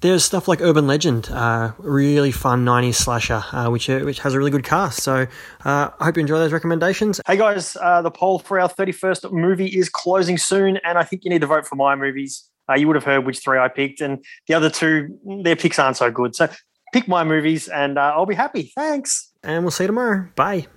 [0.00, 4.38] there's stuff like Urban Legend, uh, really fun 90s slasher, uh, which which has a
[4.38, 5.00] really good cast.
[5.00, 5.26] So
[5.64, 7.18] I hope you enjoy those recommendations.
[7.26, 11.30] Hey guys, the poll for our 31st movie is closing soon, and I think you
[11.30, 12.50] need to vote for my movies.
[12.68, 15.78] Uh, you would have heard which three I picked, and the other two, their picks
[15.78, 16.36] aren't so good.
[16.36, 16.48] So
[16.92, 18.72] pick my movies, and uh, I'll be happy.
[18.74, 19.32] Thanks.
[19.42, 20.28] And we'll see you tomorrow.
[20.36, 20.68] Bye.